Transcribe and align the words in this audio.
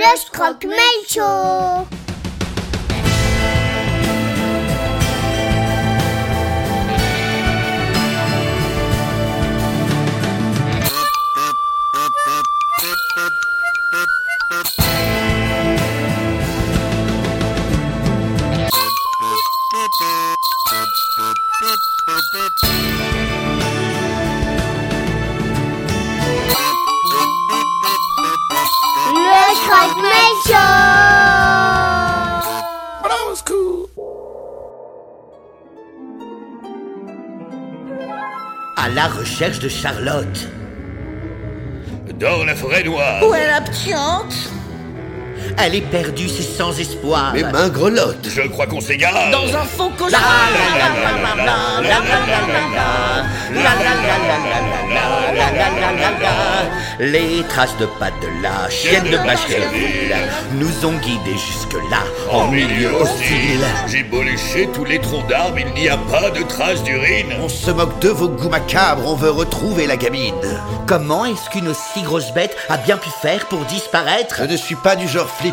Let's 0.00 0.30
Show 1.06 1.86
Beep, 21.60 22.50
beep. 22.62 22.69
À 38.76 38.88
la 38.94 39.06
recherche 39.06 39.58
de 39.60 39.68
Charlotte. 39.68 40.48
Dans 42.18 42.44
la 42.44 42.54
forêt 42.54 42.82
noire. 42.82 43.22
Où 43.26 43.34
est 43.34 43.46
la 43.46 43.60
petite? 43.60 44.50
Elle 45.58 45.74
est 45.74 45.80
perdue, 45.80 46.28
c'est 46.28 46.42
sans 46.42 46.78
espoir. 46.78 47.32
Mes 47.34 47.42
mains 47.42 47.68
grelottent. 47.68 48.28
Je 48.28 48.42
crois 48.48 48.66
qu'on 48.66 48.80
s'égare. 48.80 49.30
Dans 49.30 49.56
un 49.56 49.64
faux 49.64 49.90
cauchemar. 49.98 50.22
Les 57.00 57.42
traces 57.48 57.76
de 57.78 57.86
pattes 57.98 58.12
de 58.20 58.42
la 58.42 58.68
chienne 58.68 59.04
de 59.04 59.18
nous 60.56 60.86
ont 60.86 60.98
guidés 60.98 61.38
jusque-là, 61.38 62.02
en 62.30 62.48
milieu 62.48 62.92
hostile. 62.92 63.64
J'ai 63.86 64.02
beau 64.02 64.20
tous 64.74 64.84
les 64.84 65.00
troncs 65.00 65.26
d'arbres, 65.28 65.58
il 65.58 65.82
n'y 65.82 65.88
a 65.88 65.96
pas 65.96 66.30
de 66.30 66.42
traces 66.42 66.82
d'urine. 66.82 67.32
On 67.40 67.48
se 67.48 67.70
moque 67.70 67.98
de 68.00 68.10
vos 68.10 68.28
goûts 68.28 68.48
macabres, 68.48 69.06
on 69.06 69.14
veut 69.14 69.30
retrouver 69.30 69.86
la 69.86 69.96
gamine. 69.96 70.34
Comment 70.86 71.24
est-ce 71.24 71.48
qu'une 71.50 71.68
aussi 71.68 72.02
grosse 72.02 72.32
bête 72.32 72.56
a 72.68 72.76
bien 72.76 72.96
pu 72.96 73.08
faire 73.22 73.46
pour 73.46 73.64
disparaître 73.64 74.36
Je 74.40 74.44
ne 74.44 74.56
suis 74.56 74.74
pas 74.74 74.96
du 74.96 75.08
genre 75.08 75.28
flip 75.28 75.49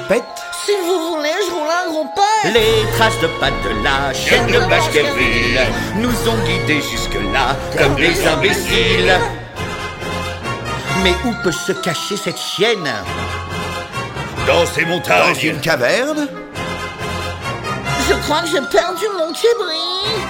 si 0.66 0.72
vous 0.86 1.16
voulez, 1.16 1.31
je 1.48 1.52
roule 1.52 1.67
un 1.70 2.52
Les 2.52 2.86
traces 2.98 3.20
de 3.20 3.28
pas 3.40 3.50
de 3.50 3.84
la 3.84 4.14
chienne 4.14 4.45
de 4.48 4.59
Baskerville 4.70 5.59
nous 5.95 6.30
ont 6.30 6.38
guidés 6.45 6.81
jusque-là 6.81 7.56
comme 7.78 7.95
des 7.95 8.28
imbéciles. 8.28 9.18
Mais 11.03 11.14
où 11.25 11.34
peut 11.44 11.52
se 11.52 11.72
cacher 11.72 12.18
cette 12.18 12.38
chienne? 12.38 12.92
Dans 14.45 14.66
ces 14.66 14.84
Dans 14.84 14.90
montagnes. 14.90 15.36
une 15.44 15.59
caverne? 15.62 16.28
Je 18.09 18.14
crois 18.23 18.42
que 18.42 18.48
j'ai 18.48 18.62
perdu 18.62 19.06
mon 19.18 19.34
kébri 19.34 20.22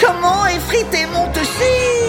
Comment 0.00 0.46
effriter 0.46 1.06
mon 1.06 1.28
tessie 1.28 2.01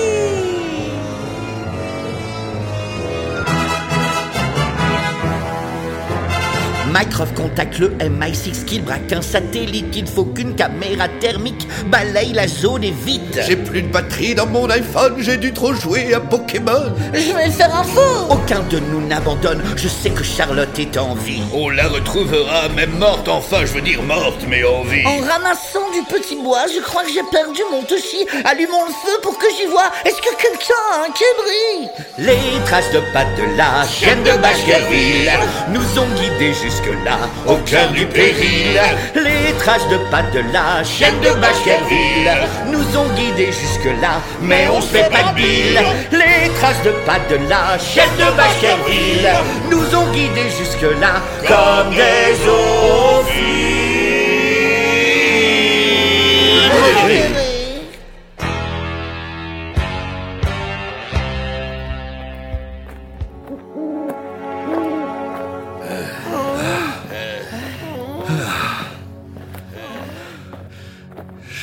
Mycroft 6.93 7.35
contacte 7.35 7.79
le 7.79 7.89
MI6 7.89 8.65
qui 8.65 8.79
braque 8.79 9.11
un 9.11 9.21
satellite. 9.23 9.95
Il 9.95 10.05
faut 10.05 10.25
qu'une 10.25 10.53
caméra 10.53 11.07
thermique 11.19 11.67
balaye 11.87 12.33
la 12.33 12.47
zone 12.47 12.83
et 12.83 12.91
vite. 12.91 13.39
J'ai 13.47 13.55
plus 13.55 13.81
de 13.81 13.87
batterie 13.87 14.35
dans 14.35 14.45
mon 14.45 14.69
iPhone, 14.69 15.15
j'ai 15.17 15.37
dû 15.37 15.51
trop 15.53 15.73
jouer 15.73 16.13
à 16.13 16.19
Pokémon. 16.19 16.93
Je 17.11 17.35
vais 17.35 17.49
faire 17.49 17.75
un 17.75 17.83
faux 17.83 18.27
Aucun 18.29 18.59
de 18.69 18.77
nous 18.77 19.07
n'abandonne. 19.07 19.63
Je 19.75 19.87
sais 19.87 20.11
que 20.11 20.23
Charlotte 20.23 20.77
est 20.77 20.95
en 20.97 21.15
vie. 21.15 21.41
On 21.51 21.69
la 21.69 21.87
retrouvera, 21.87 22.69
même 22.69 22.95
morte, 22.99 23.27
enfin, 23.27 23.65
je 23.65 23.73
veux 23.73 23.81
dire 23.81 24.03
morte, 24.03 24.45
mais 24.47 24.63
en 24.63 24.83
vie. 24.83 25.03
En 25.05 25.17
ramassant 25.21 25.89
du 25.93 26.03
petit 26.03 26.35
bois, 26.43 26.65
je 26.73 26.79
crois 26.81 27.01
que 27.01 27.09
j'ai 27.09 27.23
perdu 27.31 27.61
mon 27.71 27.81
toshi. 27.81 28.27
Allumons 28.45 28.85
le 28.85 28.91
feu 28.91 29.17
pour 29.23 29.39
que 29.39 29.47
j'y 29.57 29.65
vois. 29.65 29.91
Est-ce 30.05 30.17
que 30.17 30.35
quelqu'un 30.35 30.83
a 30.93 31.05
un 31.05 31.11
kébri 31.11 31.89
Les 32.19 32.63
traces 32.65 32.91
de 32.91 32.99
pas 33.11 33.25
de 33.25 33.57
la 33.57 33.87
chienne 33.87 34.21
de 34.21 34.39
Baskerville 34.39 35.31
nous 35.69 35.99
ont 35.99 36.07
guidés 36.21 36.53
jusque-là, 36.83 37.17
au 37.47 37.55
cœur 37.57 37.89
du 37.91 38.05
péril. 38.05 38.79
Les 39.15 39.53
traces 39.57 39.87
de 39.89 39.97
pas 40.09 40.23
de 40.33 40.39
la 40.51 40.83
chienne 40.83 41.19
de 41.21 41.29
Baskerville 41.39 42.31
nous 42.67 42.97
ont 42.97 43.09
guidés 43.15 43.51
jusque-là, 43.51 44.21
mais 44.41 44.67
on 44.71 44.81
se 44.81 44.87
fait 44.87 45.09
pas 45.09 45.31
de 45.31 45.35
bile. 45.35 45.81
Les 46.11 46.49
traces 46.59 46.81
de 46.83 46.91
pas 47.05 47.19
de 47.29 47.35
la 47.49 47.77
chienne 47.79 48.09
de 48.17 48.25
Baskerville 48.37 49.29
nous 49.69 49.95
ont 49.95 50.11
guidés 50.11 50.49
jusque-là, 50.57 51.21
comme 51.47 51.91
des 51.91 52.47
ophiles. 52.47 53.43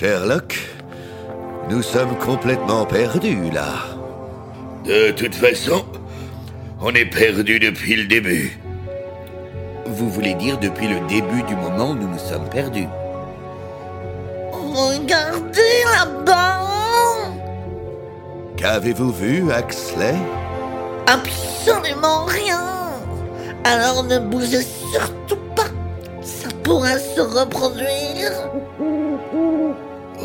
Sherlock, 0.01 0.57
nous 1.69 1.83
sommes 1.83 2.17
complètement 2.17 2.87
perdus 2.87 3.51
là. 3.53 3.75
De 4.87 5.11
toute 5.11 5.35
façon, 5.35 5.85
on 6.81 6.95
est 6.95 7.05
perdu 7.05 7.59
depuis 7.59 7.97
le 7.97 8.07
début. 8.07 8.59
Vous 9.85 10.09
voulez 10.09 10.33
dire 10.37 10.57
depuis 10.59 10.89
le 10.89 11.07
début 11.07 11.43
du 11.43 11.55
moment 11.55 11.91
où 11.91 11.95
nous 11.97 12.09
nous 12.09 12.19
sommes 12.19 12.49
perdus. 12.49 12.89
Regardez 14.53 15.85
là-bas. 15.95 16.63
Qu'avez-vous 18.57 19.13
vu, 19.13 19.53
Axley? 19.53 20.15
Absolument 21.09 22.25
rien. 22.25 22.65
Alors 23.65 24.03
ne 24.05 24.19
bougez 24.19 24.63
surtout 24.95 25.37
pas. 25.55 25.69
Ça 26.23 26.49
pourrait 26.65 27.01
se 27.01 27.21
reproduire 27.21 28.33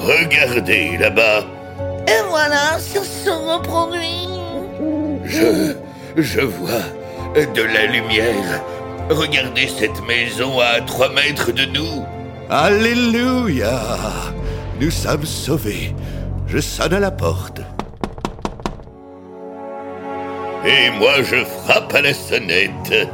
Regardez 0.05 0.97
là-bas. 0.99 1.43
Et 2.07 2.21
voilà, 2.29 2.77
ça 2.79 3.03
se 3.03 3.29
reproduit 3.29 4.29
Je. 5.23 5.75
Je 6.17 6.41
vois 6.41 6.85
de 7.35 7.61
la 7.63 7.88
lumière. 7.88 8.61
Regardez 9.09 9.67
cette 9.67 10.01
maison 10.05 10.59
à 10.59 10.79
3 10.79 11.09
mètres 11.09 11.51
de 11.51 11.65
nous. 11.65 12.05
Alléluia 12.49 13.79
Nous 14.79 14.91
sommes 14.91 15.25
sauvés. 15.25 15.94
Je 16.47 16.59
sonne 16.59 16.94
à 16.94 16.99
la 16.99 17.11
porte. 17.11 17.61
Et 20.65 20.89
moi, 20.99 21.21
je 21.21 21.44
frappe 21.44 21.94
à 21.94 22.01
la 22.01 22.13
sonnette. 22.13 23.09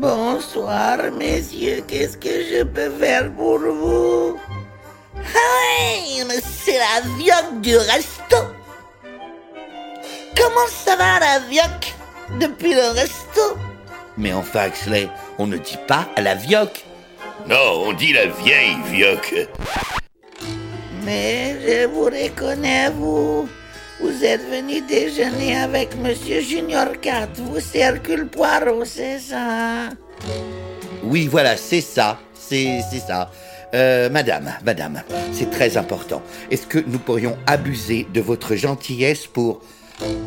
Bonsoir, 0.00 1.10
messieurs, 1.18 1.82
qu'est-ce 1.88 2.16
que 2.16 2.28
je 2.28 2.62
peux 2.62 2.88
faire 3.00 3.32
pour 3.32 3.58
vous? 3.58 4.38
Hey, 5.16 6.22
mais 6.24 6.40
c'est 6.40 6.78
la 6.78 7.00
vioque 7.16 7.60
du 7.60 7.76
resto 7.76 8.36
Comment 10.36 10.68
ça 10.68 10.94
va, 10.94 11.18
la 11.18 11.40
vioque 11.50 11.94
Depuis 12.38 12.74
le 12.74 12.90
resto? 12.94 13.58
Mais 14.16 14.32
enfin, 14.32 14.66
Axley, 14.66 15.08
on 15.36 15.48
ne 15.48 15.56
dit 15.56 15.78
pas 15.88 16.06
à 16.14 16.20
la 16.20 16.36
vioque. 16.36 16.84
Non, 17.48 17.86
on 17.86 17.92
dit 17.92 18.12
la 18.12 18.26
vieille 18.26 18.76
vioque. 18.92 19.48
Mais 21.02 21.56
je 21.60 21.86
vous 21.86 22.04
reconnais, 22.04 22.90
vous. 22.90 23.48
Vous 24.00 24.24
êtes 24.24 24.48
venu 24.48 24.80
déjeuner 24.82 25.56
avec 25.58 25.96
Monsieur 25.96 26.40
Junior 26.40 27.00
4. 27.00 27.30
Vous, 27.40 27.58
Hercule 27.74 28.26
Poirot, 28.28 28.84
c'est 28.84 29.18
ça 29.18 29.88
Oui, 31.02 31.26
voilà, 31.26 31.56
c'est 31.56 31.80
ça. 31.80 32.18
C'est 32.34 32.80
c'est 32.90 33.00
ça. 33.00 33.30
Euh, 33.74 34.08
madame, 34.08 34.50
madame, 34.64 35.02
c'est 35.32 35.50
très 35.50 35.76
important. 35.76 36.22
Est-ce 36.50 36.66
que 36.66 36.78
nous 36.86 36.98
pourrions 36.98 37.36
abuser 37.46 38.06
de 38.14 38.20
votre 38.20 38.54
gentillesse 38.54 39.26
pour... 39.26 39.60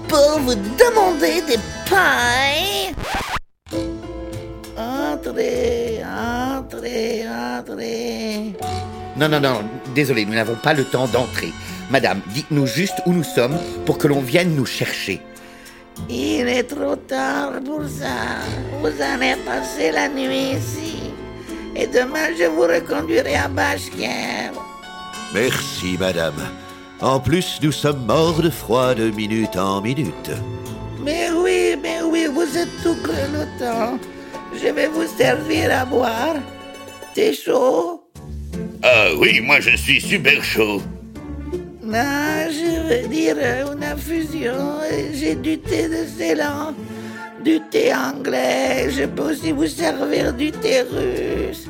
Pour 0.07 0.39
vous 0.41 0.55
demander 0.55 1.41
des 1.47 1.57
pailles 1.89 2.93
Entrez, 4.77 6.01
entrez, 6.03 7.25
entrez. 7.27 8.53
Non, 9.17 9.29
non, 9.29 9.39
non, 9.39 9.61
désolé, 9.95 10.25
nous 10.25 10.33
n'avons 10.33 10.55
pas 10.55 10.73
le 10.73 10.83
temps 10.83 11.07
d'entrer. 11.07 11.51
Madame, 11.91 12.21
dites-nous 12.33 12.67
juste 12.67 13.01
où 13.05 13.11
nous 13.11 13.23
sommes 13.23 13.57
pour 13.85 13.97
que 13.97 14.07
l'on 14.07 14.21
vienne 14.21 14.55
nous 14.55 14.65
chercher. 14.65 15.19
Il 16.09 16.47
est 16.47 16.63
trop 16.63 16.95
tard 16.95 17.51
pour 17.65 17.83
ça. 17.83 18.39
Vous 18.79 19.01
allez 19.01 19.35
passer 19.45 19.91
la 19.91 20.07
nuit 20.07 20.55
ici. 20.57 21.11
Et 21.75 21.87
demain, 21.87 22.29
je 22.39 22.45
vous 22.45 22.61
reconduirai 22.61 23.35
à 23.35 23.49
Bashker. 23.49 24.51
Merci, 25.33 25.97
madame. 25.99 26.41
En 27.01 27.19
plus, 27.19 27.59
nous 27.61 27.73
sommes 27.73 28.05
morts 28.05 28.41
de 28.41 28.49
froid 28.49 28.93
de 28.95 29.09
minute 29.09 29.57
en 29.57 29.81
minute. 29.81 30.31
Mais 31.03 31.29
oui, 31.31 31.75
mais 31.81 32.01
oui, 32.03 32.27
vous 32.33 32.57
êtes 32.57 32.83
tout 32.83 32.95
grelottant. 33.03 33.99
Je 34.53 34.67
vais 34.67 34.87
vous 34.87 35.07
servir 35.17 35.69
à 35.77 35.83
boire. 35.83 36.35
T'es 37.13 37.33
chaud? 37.33 38.03
Ah 38.81 39.07
oui, 39.17 39.41
moi 39.41 39.59
je 39.59 39.75
suis 39.75 39.99
super 39.99 40.41
chaud. 40.43 40.81
Je 41.93 42.87
veux 42.87 43.07
dire 43.07 43.35
une 43.37 43.83
infusion. 43.83 44.79
J'ai 45.13 45.35
du 45.35 45.59
thé 45.59 45.87
de 45.89 46.05
Ceylan, 46.17 46.73
du 47.43 47.59
thé 47.69 47.93
anglais. 47.93 48.89
Je 48.89 49.05
peux 49.05 49.31
aussi 49.31 49.51
vous 49.51 49.67
servir 49.67 50.33
du 50.33 50.51
thé 50.51 50.81
russe. 50.81 51.67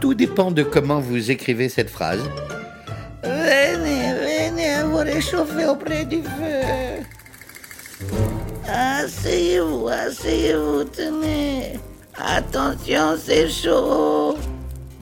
Tout 0.00 0.14
dépend 0.14 0.50
de 0.50 0.62
comment 0.62 1.00
vous 1.00 1.30
écrivez 1.30 1.68
cette 1.68 1.90
phrase. 1.90 2.22
Venez, 3.22 4.14
venez 4.14 4.82
vous 4.84 4.98
réchauffer 4.98 5.66
auprès 5.66 6.04
du 6.04 6.22
feu. 6.22 7.04
Asseyez-vous, 8.68 9.88
asseyez-vous, 9.88 10.84
tenez. 10.84 11.78
Attention, 12.16 13.16
c'est 13.24 13.48
chaud. 13.48 14.36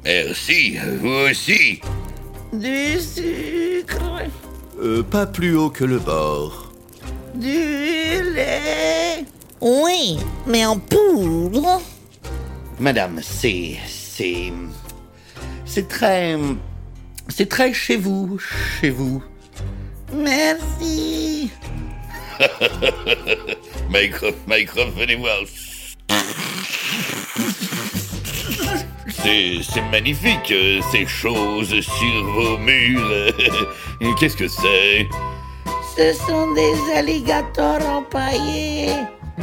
Merci, 0.04 0.78
vous 1.00 1.30
aussi. 1.30 1.80
Du 2.52 2.98
sucre, 3.00 4.05
Euh, 4.78 5.02
pas 5.02 5.26
plus 5.26 5.56
haut 5.56 5.70
que 5.70 5.84
le 5.84 5.98
bord. 5.98 6.72
du 7.34 7.48
lait. 8.34 9.24
Oui, 9.60 10.18
mais 10.46 10.66
en 10.66 10.78
poudre. 10.78 11.80
Madame, 12.78 13.20
c'est. 13.22 13.76
c'est. 13.86 14.52
c'est 15.64 15.88
très. 15.88 16.36
c'est 17.28 17.48
très 17.48 17.72
chez 17.72 17.96
vous, 17.96 18.38
chez 18.38 18.90
vous. 18.90 19.22
Merci. 20.12 21.50
Micro, 23.90 24.26
micro, 24.46 24.90
venez 24.90 25.16
voir. 25.16 25.38
C'est, 29.22 29.82
magnifique, 29.90 30.50
euh, 30.52 30.80
ces 30.92 31.06
choses 31.06 31.80
sur 31.80 32.24
vos 32.24 32.58
murs. 32.58 33.10
Et 34.00 34.14
Qu'est-ce 34.18 34.36
que 34.36 34.48
c'est? 34.48 35.08
Ce 35.96 36.12
sont 36.26 36.52
des 36.52 36.74
alligators 36.94 37.84
empaillés. 37.88 38.90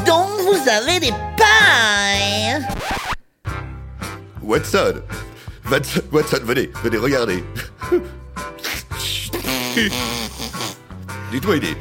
Donc 0.06 0.30
vous 0.42 0.70
avez 0.70 1.00
des 1.00 1.14
pailles. 1.38 2.64
Watson 4.42 5.02
Watson, 5.72 6.02
Watson, 6.12 6.40
venez, 6.44 6.70
venez, 6.84 6.98
regardez. 6.98 7.44
Dites-moi, 11.32 11.56
il 11.58 11.66
est... 11.66 11.78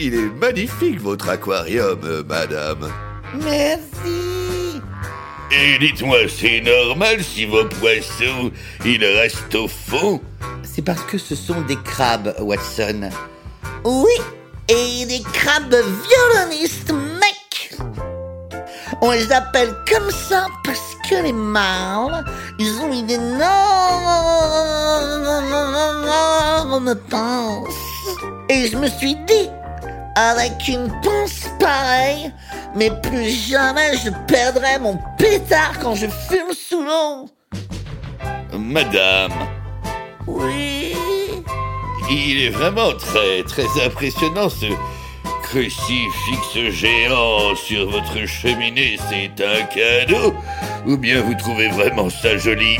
Il 0.00 0.14
est 0.14 0.30
magnifique, 0.40 1.00
votre 1.00 1.28
aquarium, 1.28 1.98
euh, 2.04 2.22
madame. 2.22 2.88
Merci. 3.42 4.27
Et 5.50 5.78
dites-moi, 5.78 6.18
c'est 6.28 6.60
normal 6.60 7.24
si 7.24 7.46
vos 7.46 7.64
poissons, 7.64 8.52
ils 8.84 9.02
restent 9.04 9.54
au 9.54 9.66
fond? 9.66 10.20
C'est 10.62 10.82
parce 10.82 11.02
que 11.02 11.16
ce 11.16 11.34
sont 11.34 11.62
des 11.62 11.76
crabes, 11.76 12.34
Watson. 12.38 13.08
Oui, 13.84 14.12
et 14.68 15.06
des 15.06 15.22
crabes 15.32 15.74
violonistes, 15.74 16.92
mec. 16.92 17.78
On 19.00 19.12
les 19.12 19.32
appelle 19.32 19.74
comme 19.88 20.10
ça 20.10 20.46
parce 20.64 20.96
que 21.08 21.14
les 21.22 21.32
mâles, 21.32 22.24
ils 22.58 22.78
ont 22.80 22.92
une 22.92 23.08
énorme 23.10 23.48
pince. 27.08 27.74
Et 28.50 28.66
je 28.68 28.76
me 28.76 28.88
suis 28.88 29.14
dit, 29.14 29.48
avec 30.18 30.66
une 30.66 30.88
pince 31.00 31.48
pareille, 31.60 32.32
mais 32.74 32.90
plus 33.02 33.30
jamais 33.30 33.92
je 34.04 34.10
perdrai 34.26 34.78
mon 34.80 34.98
pétard 35.16 35.78
quand 35.80 35.94
je 35.94 36.06
fume 36.06 36.52
sous 36.52 36.82
l'eau. 36.82 37.28
Madame, 38.58 39.32
Oui. 40.26 40.92
il 42.10 42.42
est 42.46 42.50
vraiment 42.50 42.92
très, 42.94 43.44
très 43.46 43.84
impressionnant 43.86 44.48
ce 44.48 44.66
crucifix 45.44 46.70
géant 46.72 47.54
sur 47.54 47.88
votre 47.88 48.26
cheminée. 48.26 48.98
C'est 49.08 49.40
un 49.44 49.62
cadeau 49.66 50.34
Ou 50.86 50.96
bien 50.96 51.20
vous 51.22 51.34
trouvez 51.34 51.68
vraiment 51.68 52.10
ça 52.10 52.36
joli? 52.36 52.76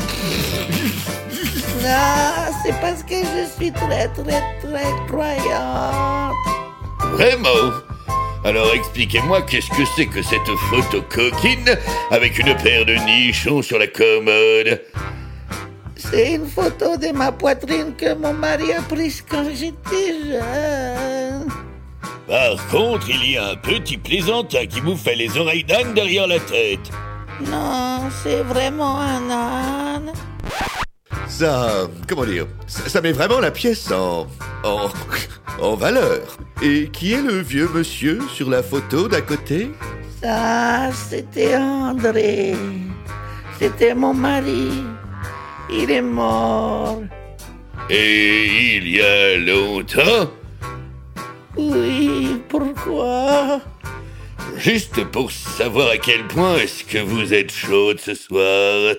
Non, 1.81 2.51
c'est 2.63 2.75
parce 2.81 3.01
que 3.03 3.15
je 3.15 3.47
suis 3.57 3.71
très, 3.71 4.09
très, 4.09 4.43
très 4.61 4.91
croyante. 5.07 6.35
Vraiment 7.11 7.73
Alors 8.45 8.73
expliquez-moi 8.73 9.41
qu'est-ce 9.43 9.69
que 9.69 9.85
c'est 9.95 10.05
que 10.05 10.21
cette 10.21 10.49
photo 10.69 11.01
coquine 11.09 11.77
avec 12.11 12.39
une 12.39 12.55
paire 12.57 12.85
de 12.85 12.95
nichons 13.05 13.61
sur 13.61 13.79
la 13.79 13.87
commode? 13.87 14.81
C'est 15.95 16.33
une 16.33 16.47
photo 16.47 16.97
de 16.97 17.11
ma 17.13 17.31
poitrine 17.31 17.93
que 17.95 18.13
mon 18.15 18.33
mari 18.33 18.73
a 18.73 18.81
prise 18.81 19.23
quand 19.29 19.45
j'étais 19.53 20.15
jeune. 20.25 21.47
Par 22.27 22.67
contre, 22.67 23.09
il 23.09 23.31
y 23.31 23.37
a 23.37 23.49
un 23.49 23.55
petit 23.55 23.97
plaisantin 23.97 24.65
qui 24.65 24.79
vous 24.79 24.95
fait 24.95 25.15
les 25.15 25.37
oreilles 25.37 25.63
d'âne 25.63 25.93
derrière 25.93 26.27
la 26.27 26.39
tête. 26.39 26.91
Non, 27.45 28.09
c'est 28.23 28.43
vraiment 28.43 28.99
un 28.99 29.29
âne. 29.29 30.13
Ça, 31.29 31.87
comment 32.07 32.25
dire, 32.25 32.47
ça, 32.67 32.89
ça 32.89 33.01
met 33.01 33.13
vraiment 33.13 33.39
la 33.39 33.51
pièce 33.51 33.89
en, 33.91 34.27
en, 34.65 34.89
en 35.61 35.75
valeur. 35.75 36.19
Et 36.61 36.89
qui 36.89 37.13
est 37.13 37.21
le 37.21 37.39
vieux 37.39 37.69
monsieur 37.73 38.19
sur 38.33 38.49
la 38.49 38.61
photo 38.61 39.07
d'à 39.07 39.21
côté? 39.21 39.71
Ça, 40.21 40.91
c'était 40.91 41.55
André. 41.55 42.55
C'était 43.57 43.95
mon 43.95 44.13
mari. 44.13 44.69
Il 45.71 45.91
est 45.91 46.01
mort. 46.01 47.03
Et 47.89 48.75
il 48.77 48.89
y 48.89 49.01
a 49.01 49.37
longtemps? 49.37 50.31
Oui, 51.55 52.41
pourquoi? 52.49 53.61
Juste 54.57 55.05
pour 55.05 55.31
savoir 55.31 55.89
à 55.91 55.97
quel 55.97 56.27
point 56.27 56.57
est-ce 56.57 56.83
que 56.83 56.97
vous 56.97 57.33
êtes 57.33 57.51
chaude 57.53 57.99
ce 57.99 58.13
soir. 58.13 58.95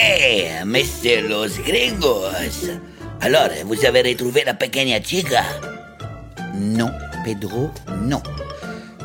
Eh, 0.00 0.64
Mr. 0.64 1.28
Los 1.28 1.58
Gringos. 1.66 2.70
Alors, 3.20 3.50
vous 3.64 3.84
avez 3.84 4.02
retrouvé 4.02 4.44
la 4.44 4.54
pequeña 4.54 5.00
chica? 5.00 5.42
Non, 6.54 6.90
Pedro, 7.24 7.70
non. 8.02 8.22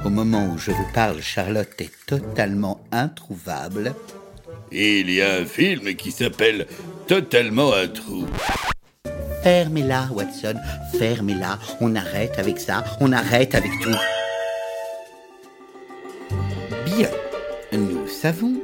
Au 0.05 0.09
moment 0.09 0.45
où 0.53 0.57
je 0.57 0.71
vous 0.71 0.87
parle, 0.93 1.21
Charlotte 1.21 1.79
est 1.79 1.91
totalement 2.05 2.79
introuvable. 2.91 3.95
Il 4.71 5.09
y 5.09 5.21
a 5.21 5.35
un 5.35 5.45
film 5.45 5.95
qui 5.95 6.11
s'appelle 6.11 6.67
Totalement 7.07 7.73
un 7.73 7.87
trou. 7.87 8.25
Fermez-la, 9.43 10.09
Watson, 10.11 10.55
fermez-la. 10.97 11.59
On 11.81 11.95
arrête 11.95 12.37
avec 12.37 12.59
ça, 12.59 12.83
on 13.01 13.11
arrête 13.11 13.55
avec 13.55 13.71
tout. 13.81 13.97
Bien, 16.85 17.09
nous 17.73 18.07
savons 18.07 18.61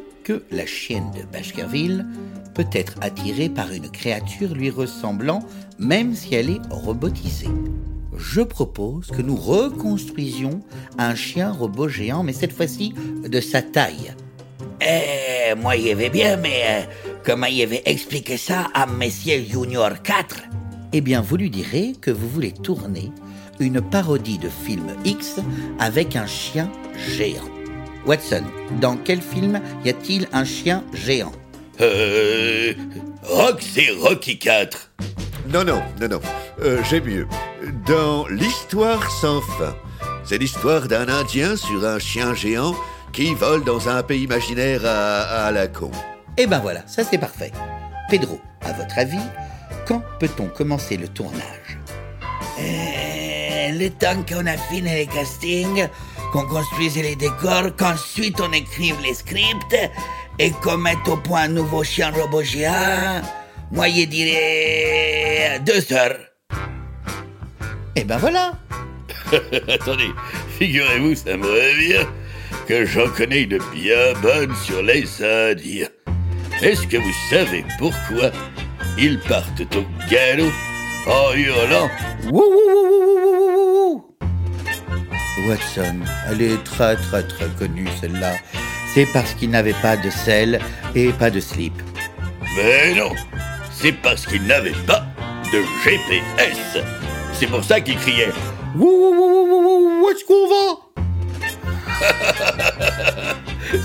la 0.52 0.66
chienne 0.66 1.12
de 1.18 1.24
Baskerville 1.32 2.06
peut 2.54 2.68
être 2.74 2.96
attirée 3.02 3.50
par 3.50 3.72
une 3.72 3.90
créature 3.90 4.54
lui 4.54 4.70
ressemblant, 4.70 5.40
même 5.78 6.16
si 6.16 6.36
elle 6.36 6.50
est 6.50 6.62
robotisée. 6.70 7.48
Je 8.18 8.42
propose 8.42 9.08
que 9.08 9.22
nous 9.22 9.36
reconstruisions 9.36 10.62
un 10.98 11.16
chien 11.16 11.52
robot 11.52 11.88
géant, 11.88 12.24
mais 12.24 12.34
cette 12.34 12.52
fois-ci 12.54 12.94
de 13.28 13.40
sa 13.40 13.62
taille. 13.62 14.14
Eh, 14.82 15.56
moi, 15.56 15.76
y 15.76 15.92
avait 15.92 16.10
bien, 16.10 16.38
mais 16.38 16.62
euh, 16.68 16.82
comment 17.26 17.48
il 17.48 17.62
avait 17.62 17.84
expliqué 17.86 18.38
ça 18.38 18.68
à 18.74 18.86
Monsieur 18.86 19.44
Junior 19.44 20.02
4 20.02 20.44
Eh 20.94 21.02
bien, 21.02 21.22
vous 21.22 21.38
lui 21.38 21.50
direz 21.50 21.94
que 22.00 22.12
vous 22.12 22.30
voulez 22.30 22.52
tourner 22.52 23.12
une 23.60 23.82
parodie 23.82 24.38
de 24.38 24.50
film 24.50 24.88
X 25.06 25.38
avec 25.80 26.16
un 26.16 26.28
chien 26.28 26.72
géant. 27.16 27.59
Watson, 28.10 28.44
dans 28.82 28.98
quel 28.98 29.22
film 29.22 29.62
y 29.86 29.90
a-t-il 29.90 30.28
un 30.34 30.44
chien 30.44 30.84
géant 30.94 31.32
Euh. 31.80 32.74
Rock, 33.22 33.62
c'est 33.62 33.92
Rocky 34.02 34.40
4. 34.40 34.90
Non, 35.54 35.64
non, 35.64 35.80
non, 36.02 36.08
non. 36.08 36.20
Euh, 36.64 36.82
J'ai 36.90 37.02
mieux. 37.02 37.28
Dans 37.86 38.28
l'histoire 38.28 39.12
sans 39.12 39.42
fin. 39.42 39.76
C'est 40.26 40.40
l'histoire 40.40 40.88
d'un 40.88 41.08
Indien 41.08 41.56
sur 41.56 41.86
un 41.86 42.00
chien 42.00 42.34
géant 42.34 42.74
qui 43.14 43.36
vole 43.36 43.64
dans 43.64 43.88
un 43.90 44.02
pays 44.02 44.24
imaginaire 44.24 44.82
à, 44.86 45.46
à 45.46 45.52
la 45.52 45.68
con. 45.68 45.92
Eh 46.36 46.48
ben 46.48 46.58
voilà, 46.60 46.82
ça 46.88 47.04
c'est 47.04 47.20
parfait. 47.20 47.52
Pedro, 48.10 48.40
à 48.62 48.74
votre 48.74 48.98
avis, 48.98 49.22
quand 49.88 50.02
peut-on 50.20 50.48
commencer 50.48 50.98
le 50.98 51.08
tournage? 51.10 51.78
Euh, 52.60 53.72
le 53.78 53.90
temps 53.90 54.24
qu'on 54.28 54.48
a 54.48 54.58
fini 54.58 54.90
les 54.90 55.06
castings, 55.06 55.88
qu'on 56.32 56.46
construise 56.46 56.96
les 56.96 57.16
décors, 57.16 57.76
qu'ensuite 57.78 58.40
on 58.42 58.52
écrive 58.52 58.96
les 59.02 59.14
scripts 59.14 59.78
et 60.38 60.52
qu'on 60.52 60.78
mette 60.78 61.08
au 61.08 61.18
point 61.18 61.44
un 61.44 61.48
nouveau 61.50 61.84
chien 61.84 62.12
robot 62.12 62.44
géant, 62.44 63.22
moi 63.72 63.88
je 63.90 64.06
dirais 64.06 65.60
deux 65.66 65.94
heures. 65.94 66.20
Eh 67.96 68.04
ben 68.04 68.18
voilà 68.18 68.54
Attendez, 69.68 70.12
figurez-vous, 70.58 71.16
ça 71.16 71.38
me 71.38 71.46
revient 71.46 72.06
que 72.68 72.86
j'en 72.86 73.08
connais 73.10 73.44
une 73.44 73.60
bien 73.74 74.14
bonne 74.22 74.56
sur 74.56 74.82
les 74.82 75.06
Indiens. 75.24 75.88
Est-ce 76.62 76.86
que 76.88 76.98
vous 76.98 77.14
savez 77.30 77.64
pourquoi 77.78 78.32
ils 78.98 79.20
partent 79.22 79.62
au 79.76 79.86
galop 80.10 80.52
en 81.08 81.34
hurlant? 81.34 81.90
Wouh, 82.32 82.42
wouh, 82.42 83.94
wouh, 83.94 84.09
Watson, 85.48 86.00
elle 86.30 86.42
est 86.42 86.64
très 86.64 86.96
très 86.96 87.24
très 87.24 87.48
connue 87.58 87.88
celle-là. 88.02 88.34
C'est 88.94 89.08
parce 89.14 89.34
qu'il 89.34 89.50
n'avait 89.50 89.76
pas 89.82 89.98
de 89.98 90.10
sel 90.10 90.60
et 90.96 91.12
pas 91.14 91.30
de 91.30 91.40
slip. 91.40 91.74
Mais 92.56 92.94
non, 92.96 93.12
c'est 93.72 93.94
parce 93.94 94.26
qu'ils 94.26 94.44
n'avaient 94.46 94.72
pas 94.86 95.06
de 95.52 95.62
GPS. 95.84 96.84
C'est 97.34 97.48
pour 97.48 97.64
ça 97.64 97.78
wouh, 97.80 98.86
wouh, 98.86 99.14
wouh, 99.14 99.64
wouh, 99.64 100.04
où 100.04 100.10
est-ce 100.10 100.26
qu'on 100.26 100.48
va? 100.50 100.90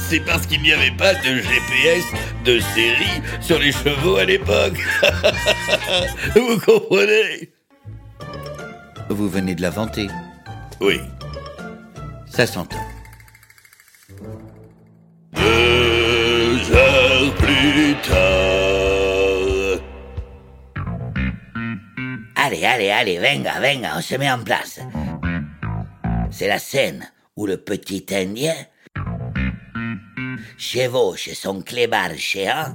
C'est 0.08 0.20
parce 0.20 0.46
qu'il 0.46 0.62
n'y 0.62 0.72
avait 0.72 0.90
pas 0.92 1.14
de 1.14 1.36
GPS 1.40 2.04
de 2.44 2.60
série 2.60 3.22
sur 3.40 3.58
les 3.58 3.72
chevaux 3.72 4.16
à 4.16 4.24
l'époque. 4.24 4.78
Vous 6.34 6.58
comprenez? 6.60 7.50
Vous 9.10 9.28
venez 9.28 9.54
de 9.54 9.62
l'inventer. 9.62 10.08
Oui. 10.80 11.00
Ça 12.34 12.48
s'entend. 12.48 12.78
Deux 15.32 16.72
heures 16.72 17.34
plus 17.36 17.94
tard. 18.02 19.78
Allez, 22.34 22.64
allez, 22.64 22.90
allez, 22.90 23.18
venga, 23.18 23.60
venga, 23.60 23.92
on 23.96 24.00
se 24.00 24.16
met 24.16 24.28
en 24.28 24.42
place. 24.42 24.80
C'est 26.32 26.48
la 26.48 26.58
scène 26.58 27.08
où 27.36 27.46
le 27.46 27.56
petit 27.56 28.04
Indien 28.10 28.56
chevauche 30.58 31.32
son 31.34 31.62
clébard 31.62 32.16
géant 32.16 32.74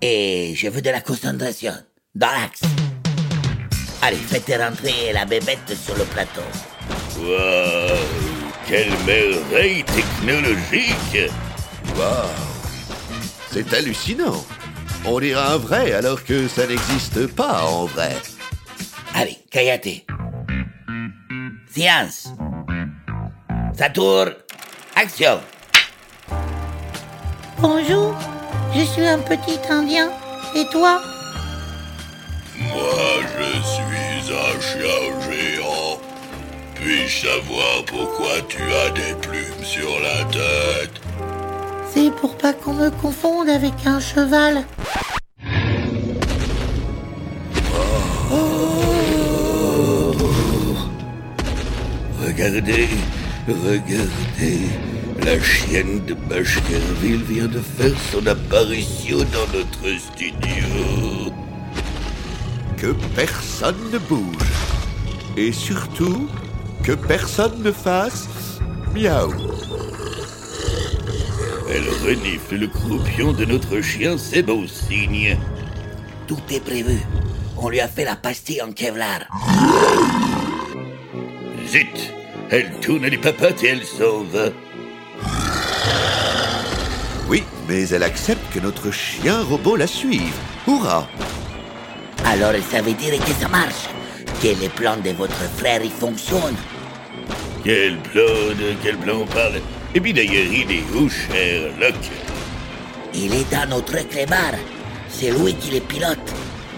et 0.00 0.54
je 0.54 0.68
veux 0.68 0.82
de 0.82 0.90
la 0.90 1.00
concentration, 1.00 1.74
dans 2.14 2.28
l'axe. 2.30 2.62
Allez, 4.02 4.16
faites 4.16 4.56
rentrer 4.56 5.12
la 5.12 5.24
bébête 5.24 5.74
sur 5.74 5.96
le 5.96 6.04
plateau. 6.04 6.42
Waouh 7.20 7.96
Quelle 8.66 8.92
merveille 9.06 9.84
technologique 9.84 11.30
Waouh 11.96 12.28
C'est 13.50 13.72
hallucinant. 13.72 14.44
On 15.04 15.18
dirait 15.20 15.40
un 15.40 15.56
vrai 15.56 15.92
alors 15.92 16.22
que 16.24 16.48
ça 16.48 16.66
n'existe 16.66 17.26
pas 17.28 17.64
en 17.64 17.86
vrai. 17.86 18.16
Allez, 19.14 19.38
cállate. 19.50 20.04
Science. 21.72 22.28
Ça 23.76 23.90
tourne. 23.90 24.34
Action. 24.96 25.40
Bonjour, 27.58 28.14
je 28.74 28.82
suis 28.84 29.06
un 29.06 29.18
petit 29.18 29.58
Indien. 29.68 30.10
Et 30.54 30.64
toi? 30.66 31.02
Moi, 32.58 32.82
je 33.22 33.60
suis 33.62 34.32
un 34.32 34.60
chien 34.60 35.20
géant. 35.30 35.57
Puis-je 36.80 37.26
savoir 37.26 37.84
pourquoi 37.86 38.40
tu 38.48 38.62
as 38.62 38.90
des 38.90 39.14
plumes 39.20 39.64
sur 39.64 39.88
la 40.00 40.24
tête 40.26 41.00
C'est 41.92 42.10
pour 42.14 42.36
pas 42.36 42.52
qu'on 42.52 42.74
me 42.74 42.90
confonde 42.90 43.48
avec 43.48 43.74
un 43.86 44.00
cheval. 44.00 44.64
Regardez, 52.24 52.88
regardez. 53.48 54.68
La 55.24 55.42
chienne 55.42 56.04
de 56.06 56.14
Baskerville 56.14 57.24
vient 57.24 57.48
de 57.48 57.58
faire 57.58 57.98
son 58.12 58.24
apparition 58.26 59.18
dans 59.18 59.58
notre 59.58 60.00
studio. 60.00 61.32
Que 62.76 62.94
personne 63.16 63.90
ne 63.92 63.98
bouge. 63.98 64.36
Et 65.36 65.50
surtout, 65.50 66.28
que 66.82 66.92
personne 66.92 67.62
ne 67.62 67.72
fasse 67.72 68.28
miaou. 68.94 69.32
Elle 71.70 71.88
renifle 72.06 72.56
le 72.56 72.66
croupion 72.66 73.32
de 73.32 73.44
notre 73.44 73.80
chien, 73.80 74.16
c'est 74.16 74.42
beau 74.42 74.66
signe. 74.66 75.36
Tout 76.26 76.40
est 76.50 76.64
prévu. 76.64 77.00
On 77.56 77.68
lui 77.68 77.80
a 77.80 77.88
fait 77.88 78.04
la 78.04 78.16
pastille 78.16 78.62
en 78.62 78.72
Kevlar. 78.72 79.20
Zut 81.66 82.12
Elle 82.50 82.70
tourne 82.80 83.06
les 83.06 83.18
papates 83.18 83.62
et 83.62 83.68
elle 83.68 83.82
va. 84.32 84.48
Oui, 87.28 87.44
mais 87.68 87.88
elle 87.88 88.02
accepte 88.02 88.54
que 88.54 88.60
notre 88.60 88.90
chien 88.90 89.42
robot 89.42 89.76
la 89.76 89.86
suive. 89.86 90.34
Hurrah 90.66 91.06
Alors 92.24 92.52
ça 92.70 92.80
veut 92.80 92.94
dire 92.94 93.18
que 93.22 93.32
ça 93.32 93.48
marche. 93.48 93.88
Que 94.42 94.48
les 94.60 94.68
plans 94.68 94.96
de 94.96 95.10
votre 95.10 95.42
frère? 95.56 95.82
Y 95.82 95.90
fonctionnent. 95.90 96.56
Quel 97.64 97.96
plan, 97.98 98.22
de 98.22 98.74
quel 98.82 98.96
plan 98.96 99.22
on 99.22 99.26
parle? 99.26 99.60
Et 99.94 100.00
puis 100.00 100.12
d'ailleurs, 100.12 100.46
il 100.52 100.70
est 100.70 100.84
où, 100.94 101.08
Sherlock 101.08 101.94
Il 103.14 103.34
est 103.34 103.50
dans 103.50 103.68
notre 103.68 104.06
clébard. 104.08 104.54
C'est 105.08 105.32
lui 105.32 105.54
qui 105.54 105.72
les 105.72 105.80
pilote. 105.80 106.18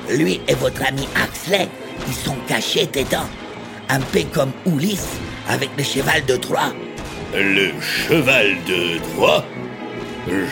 Lui 0.08 0.40
et 0.48 0.54
votre 0.54 0.82
ami 0.86 1.06
Axley, 1.14 1.68
ils 2.08 2.14
sont 2.14 2.36
cachés 2.48 2.86
dedans. 2.86 3.28
Un 3.90 4.00
peu 4.00 4.22
comme 4.32 4.52
Ulysse 4.64 5.18
avec 5.46 5.68
le 5.76 5.84
cheval 5.84 6.24
de 6.24 6.36
Troie. 6.36 6.72
Le 7.34 7.72
cheval 7.80 8.56
de 8.66 8.98
Troie? 9.12 9.44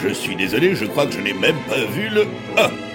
Je 0.03 0.13
suis 0.13 0.37
désolé, 0.37 0.75
je 0.77 0.85
crois 0.85 1.07
que 1.07 1.13
je 1.13 1.21
n'ai 1.21 1.33
même 1.33 1.57
pas 1.69 1.85
vu 1.91 2.09
le 2.11 2.27
1. 2.57 2.88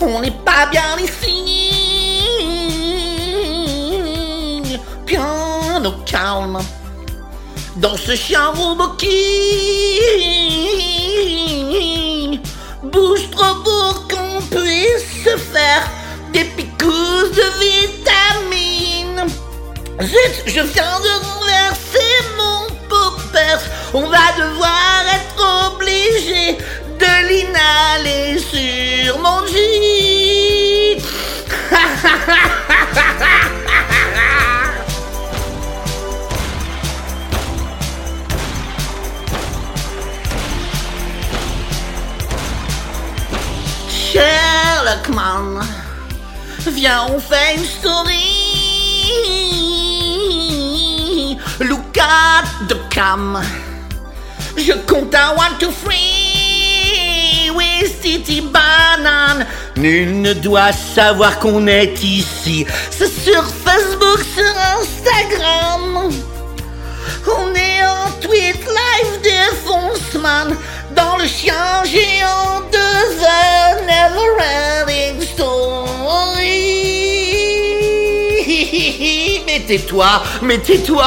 On 0.00 0.20
n'est 0.20 0.30
pas 0.30 0.64
bien 0.70 0.96
ici. 0.98 1.44
Bien 5.04 5.84
au 5.84 5.92
calme, 6.06 6.58
dans 7.76 7.96
ce 7.98 8.14
chien 8.16 8.46
robot 8.54 8.94
qui 8.96 9.10
bouge 12.82 13.28
trop 13.30 13.56
pour 13.56 14.08
qu'on 14.08 14.40
puisse 14.56 15.24
se 15.24 15.36
faire 15.36 15.90
des 16.32 16.44
picousses 16.44 17.32
de 17.32 17.48
vitamines. 17.60 19.26
Zut, 20.00 20.44
je 20.46 20.60
viens 20.60 21.00
de 21.00 21.12
renverser 21.26 22.14
mon 22.38 22.68
poppers. 22.88 23.62
On 23.92 24.06
va 24.06 24.32
devoir 24.38 25.04
être 25.12 25.72
obligé 25.72 26.56
de 27.18 27.28
l'inhaler 27.28 28.38
sur 28.38 29.18
mon 29.18 29.46
jeep. 29.46 31.02
Sherlock 43.90 45.08
Man, 45.08 45.66
viens, 46.66 47.06
on 47.10 47.18
fait 47.18 47.56
une 47.56 47.64
story. 47.64 48.34
Look 51.60 51.98
at 51.98 52.44
the 52.68 52.76
cam. 52.90 53.42
Je 54.56 54.72
compte 54.86 55.14
un 55.14 55.30
one, 55.36 55.58
two, 55.58 55.70
three. 55.70 56.17
Banane. 58.16 59.46
Nul 59.76 60.20
ne 60.20 60.32
doit 60.32 60.72
savoir 60.72 61.38
qu'on 61.38 61.66
est 61.66 62.02
ici. 62.02 62.66
C'est 62.90 63.12
sur 63.12 63.44
Facebook, 63.44 64.20
sur 64.34 64.54
Instagram. 64.80 66.10
On 67.26 67.54
est 67.54 67.82
en 67.84 68.10
tweet 68.20 68.56
live 68.66 69.18
Batman 70.18 70.56
dans 70.94 71.16
le 71.16 71.26
chien 71.26 71.82
géant 71.84 72.60
de 72.72 72.88
The 73.20 73.80
Neverending 73.86 75.20
Story. 75.22 75.68
Mais 79.46 79.60
tais-toi, 79.66 80.22
mais 80.42 80.58
tais-toi. 80.58 81.04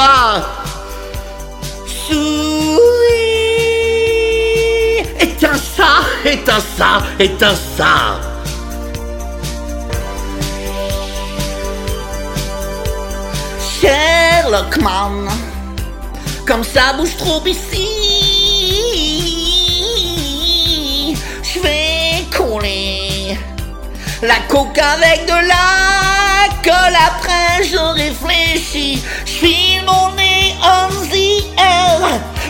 Souris. 1.86 2.61
Ça, 5.82 5.94
éteins 6.24 6.64
ça, 6.78 7.02
éteins 7.18 7.54
ça. 7.76 8.20
Sherlockman, 13.80 15.28
comme 16.46 16.62
ça 16.62 16.92
bouge 16.96 17.16
trop 17.16 17.42
ici, 17.46 17.88
je 21.42 21.58
vais 21.60 22.24
coller 22.36 23.36
la 24.22 24.36
coque 24.48 24.78
avec 24.78 25.26
de 25.26 25.38
la 25.54 26.48
colle. 26.62 26.96
Après, 27.10 27.64
je 27.64 27.78
réfléchis, 28.02 29.02
je 29.26 29.30
file 29.30 29.84
mon 29.84 30.12
nez 30.14 30.54
on 30.62 30.88
the 31.10 31.42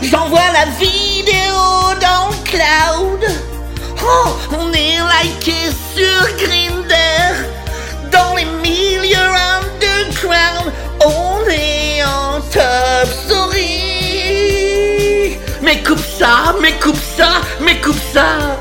j'envoie 0.02 0.50
la 0.52 0.66
vidéo 0.78 1.41
Oh, 2.54 4.36
on 4.50 4.72
est 4.74 4.98
liké 5.24 5.70
sur 5.94 6.36
Grinder, 6.36 7.48
dans 8.10 8.34
les 8.36 8.44
milieux 8.44 9.16
underground, 9.16 10.70
on 11.02 11.38
est 11.48 12.04
en 12.04 12.42
top 12.52 13.08
story. 13.24 13.78
Mais 15.62 15.82
coupe 15.82 16.04
ça, 16.18 16.54
mais 16.60 16.72
coupe 16.78 17.00
ça, 17.16 17.40
mais 17.58 17.80
coupe 17.80 17.96
ça. 18.12 18.58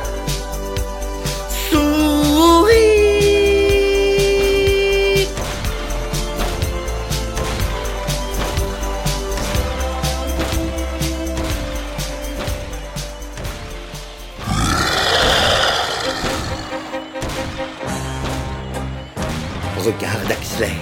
Regarde, 19.86 20.32
Axler, 20.32 20.78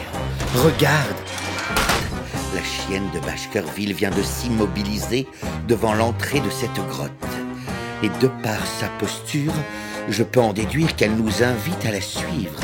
regarde. 0.56 1.16
La 2.54 2.62
chienne 2.62 3.10
de 3.14 3.20
Baskerville 3.22 3.94
vient 3.94 4.10
de 4.10 4.22
s'immobiliser 4.22 5.26
devant 5.70 5.94
l'entrée 5.94 6.42
de 6.42 6.50
cette 6.50 6.86
grotte. 6.90 7.12
Et 8.04 8.10
de 8.10 8.28
par 8.28 8.60
sa 8.68 8.88
posture, 9.00 9.54
je 10.10 10.22
peux 10.22 10.42
en 10.42 10.52
déduire 10.52 10.98
qu'elle 10.98 11.16
nous 11.16 11.44
invite 11.44 11.86
à 11.86 11.92
la 11.92 12.02
suivre. 12.02 12.60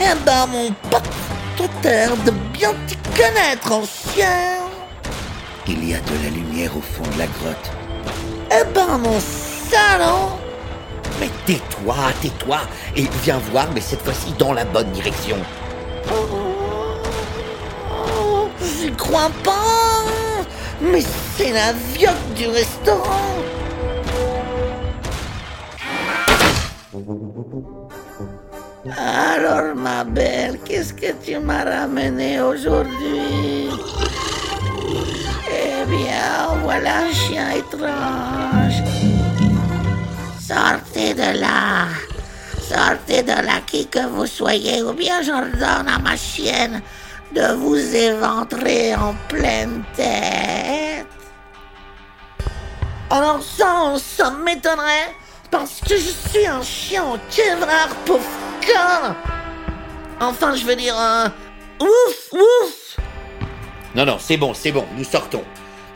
Eh 0.00 0.14
ben 0.24 0.46
mon 0.46 0.70
pote, 0.90 1.10
t'as 1.82 2.06
de 2.08 2.30
bien 2.52 2.72
t'y 2.86 2.96
connaître, 3.20 3.72
ancien. 3.72 4.60
Il 5.66 5.88
y 5.88 5.94
a 5.94 5.98
de 5.98 6.22
la 6.22 6.30
lumière 6.30 6.76
au 6.76 6.80
fond 6.80 7.02
de 7.14 7.18
la 7.18 7.26
grotte. 7.26 7.70
Eh 8.52 8.64
ben 8.72 8.96
mon 8.98 9.18
salon. 9.18 10.41
Mais 11.22 11.30
tais-toi, 11.46 11.94
tais-toi, 12.20 12.58
et 12.96 13.06
viens 13.22 13.38
voir, 13.52 13.68
mais 13.72 13.80
cette 13.80 14.02
fois-ci 14.02 14.32
dans 14.40 14.52
la 14.52 14.64
bonne 14.64 14.90
direction. 14.90 15.36
Oh, 16.10 18.48
J'y 18.60 18.90
crois 18.90 19.30
pas. 19.44 20.02
Mais 20.80 21.04
c'est 21.36 21.52
la 21.52 21.74
vioque 21.94 22.34
du 22.34 22.48
restaurant. 22.48 23.36
Alors 28.98 29.76
ma 29.76 30.02
belle, 30.02 30.58
qu'est-ce 30.64 30.92
que 30.92 31.12
tu 31.24 31.38
m'as 31.38 31.62
ramené 31.62 32.40
aujourd'hui? 32.40 33.68
Eh 35.48 35.86
bien, 35.86 36.58
voilà 36.64 37.04
un 37.04 37.12
chien 37.12 37.48
étrange. 37.52 38.61
Sortez 40.52 41.14
de 41.14 41.40
là. 41.40 41.86
Sortez 42.60 43.22
de 43.22 43.32
là 43.32 43.60
qui 43.66 43.86
que 43.86 44.06
vous 44.06 44.26
soyez, 44.26 44.82
ou 44.82 44.92
bien 44.92 45.22
j'ordonne 45.22 45.88
à 45.88 45.98
ma 45.98 46.14
chienne 46.14 46.82
de 47.34 47.54
vous 47.54 47.78
éventrer 47.96 48.94
en 48.94 49.14
pleine 49.28 49.82
tête. 49.96 51.06
Alors 53.08 53.42
ça, 53.42 53.94
ça 53.96 54.30
m'étonnerait, 54.30 55.14
parce 55.50 55.80
que 55.80 55.96
je 55.96 56.10
suis 56.28 56.46
un 56.46 56.62
chien 56.62 57.18
quevrard, 57.34 57.94
pauvre 58.04 58.20
con. 58.60 59.14
Enfin, 60.20 60.54
je 60.54 60.66
veux 60.66 60.76
dire, 60.76 60.98
euh, 60.98 61.28
ouf, 61.80 62.32
ouf. 62.32 62.96
Non, 63.94 64.04
non, 64.04 64.18
c'est 64.20 64.36
bon, 64.36 64.52
c'est 64.52 64.72
bon, 64.72 64.84
nous 64.98 65.04
sortons. 65.04 65.44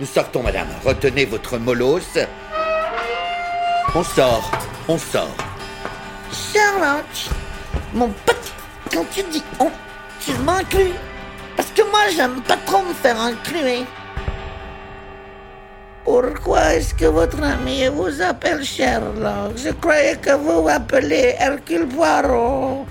Nous 0.00 0.06
sortons, 0.06 0.42
madame. 0.42 0.68
Retenez 0.84 1.26
votre 1.26 1.58
molosse. 1.58 2.18
On 3.98 4.04
sort, 4.04 4.50
on 4.88 4.98
sort. 4.98 5.34
Charlotte, 6.30 7.30
mon 7.94 8.08
petit, 8.26 8.52
quand 8.92 9.06
tu 9.10 9.22
dis 9.32 9.42
on, 9.58 9.70
tu 10.20 10.32
m'inclus. 10.44 10.92
Parce 11.56 11.70
que 11.70 11.80
moi, 11.80 12.00
j'aime 12.14 12.42
pas 12.42 12.58
trop 12.66 12.82
me 12.82 12.92
faire 12.92 13.18
inclure. 13.18 13.86
Pourquoi 16.04 16.74
est-ce 16.74 16.92
que 16.92 17.06
votre 17.06 17.42
ami 17.42 17.86
vous 17.86 18.20
appelle 18.20 18.62
Sherlock? 18.62 19.56
Je 19.56 19.70
croyais 19.70 20.16
que 20.16 20.36
vous 20.36 20.64
vous 20.64 20.68
appelez 20.68 21.34
Hercule 21.38 21.88
Poirot. 21.88 22.84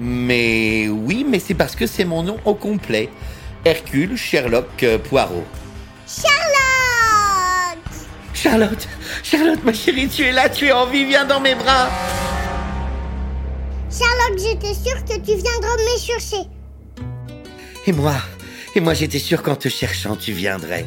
Mais 0.00 0.88
oui, 0.88 1.24
mais 1.30 1.38
c'est 1.38 1.54
parce 1.54 1.76
que 1.76 1.86
c'est 1.86 2.04
mon 2.04 2.24
nom 2.24 2.38
au 2.44 2.56
complet. 2.56 3.08
Hercule 3.64 4.16
Sherlock 4.16 4.82
euh, 4.82 4.98
Poirot. 4.98 5.44
Charlotte 6.08 6.45
Charlotte, 8.46 8.88
Charlotte, 9.24 9.64
ma 9.64 9.72
chérie, 9.72 10.08
tu 10.08 10.22
es 10.22 10.30
là, 10.30 10.48
tu 10.48 10.66
es 10.66 10.72
en 10.72 10.86
vie, 10.86 11.04
viens 11.04 11.24
dans 11.24 11.40
mes 11.40 11.56
bras. 11.56 11.88
Charlotte, 13.90 14.38
j'étais 14.38 14.72
sûre 14.72 15.04
que 15.04 15.14
tu 15.14 15.34
viendras 15.34 15.76
me 15.76 15.98
chercher. 15.98 16.48
Et 17.88 17.92
moi 17.92 18.14
Et 18.76 18.80
moi 18.80 18.94
j'étais 18.94 19.18
sûr 19.18 19.42
qu'en 19.42 19.56
te 19.56 19.68
cherchant 19.68 20.14
tu 20.14 20.30
viendrais. 20.30 20.86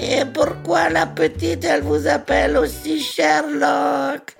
Et 0.00 0.24
pourquoi 0.32 0.88
la 0.88 1.04
petite, 1.04 1.62
elle 1.64 1.82
vous 1.82 2.06
appelle 2.06 2.56
aussi 2.56 3.02
Sherlock? 3.02 4.34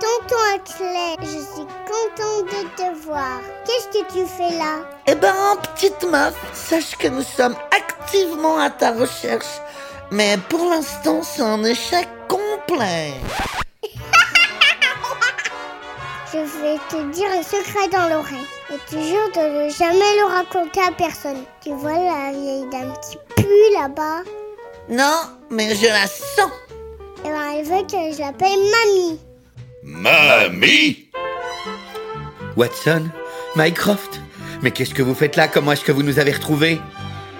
Tonton 0.00 0.42
Axel, 0.54 1.16
je 1.22 1.40
suis 1.54 1.68
contente 1.90 2.46
de 2.54 2.62
te 2.76 3.04
voir. 3.04 3.40
Qu'est-ce 3.66 3.88
que 3.98 4.04
tu 4.12 4.26
fais 4.36 4.56
là? 4.58 4.78
Eh 5.08 5.16
ben, 5.16 5.34
petite 5.74 6.08
meuf, 6.08 6.34
sache 6.52 6.96
que 6.96 7.08
nous 7.08 7.22
sommes 7.22 7.56
activement 7.76 8.58
à 8.58 8.70
ta 8.70 8.92
recherche. 8.92 9.60
Mais 10.10 10.36
pour 10.48 10.68
l'instant, 10.70 11.22
c'est 11.22 11.42
un 11.42 11.62
échec 11.64 12.08
complet. 12.28 13.12
Je 16.32 16.38
vais 16.38 16.78
te 16.88 17.10
dire 17.12 17.28
un 17.30 17.42
secret 17.42 17.88
dans 17.92 18.08
l'oreille. 18.08 18.46
Et 18.72 18.78
tu 18.88 18.96
jures 18.96 19.30
de 19.34 19.66
ne 19.66 19.70
jamais 19.70 20.16
le 20.16 20.24
raconter 20.26 20.80
à 20.80 20.90
personne. 20.90 21.44
Tu 21.62 21.70
vois 21.70 21.92
la 21.92 22.32
vieille 22.32 22.66
dame 22.72 22.92
qui 23.08 23.16
pue 23.36 23.72
là-bas? 23.78 24.22
Non, 24.88 25.20
mais 25.50 25.74
je 25.74 25.86
la 25.86 26.06
sens. 26.06 26.50
Eh 27.24 27.28
ben, 27.28 27.52
elle 27.56 27.64
veut 27.64 27.82
que 27.86 28.12
je 28.12 28.18
l'appelle 28.20 28.58
Mamie. 28.70 29.20
Mamie? 29.82 31.10
Watson 32.56 33.08
Mycroft 33.56 34.20
Mais 34.62 34.70
qu'est-ce 34.70 34.94
que 34.94 35.02
vous 35.02 35.14
faites 35.14 35.36
là? 35.36 35.48
Comment 35.48 35.72
est-ce 35.72 35.84
que 35.84 35.92
vous 35.92 36.02
nous 36.02 36.18
avez 36.18 36.32
retrouvés? 36.32 36.80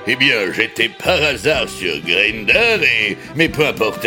Eh 0.07 0.17
bien, 0.17 0.53
j'étais 0.53 0.90
par 0.90 1.23
hasard 1.23 1.69
sur 1.69 1.99
Grinder 2.01 2.79
et... 2.83 3.17
Mais 3.35 3.49
peu 3.49 3.67
importe. 3.67 4.07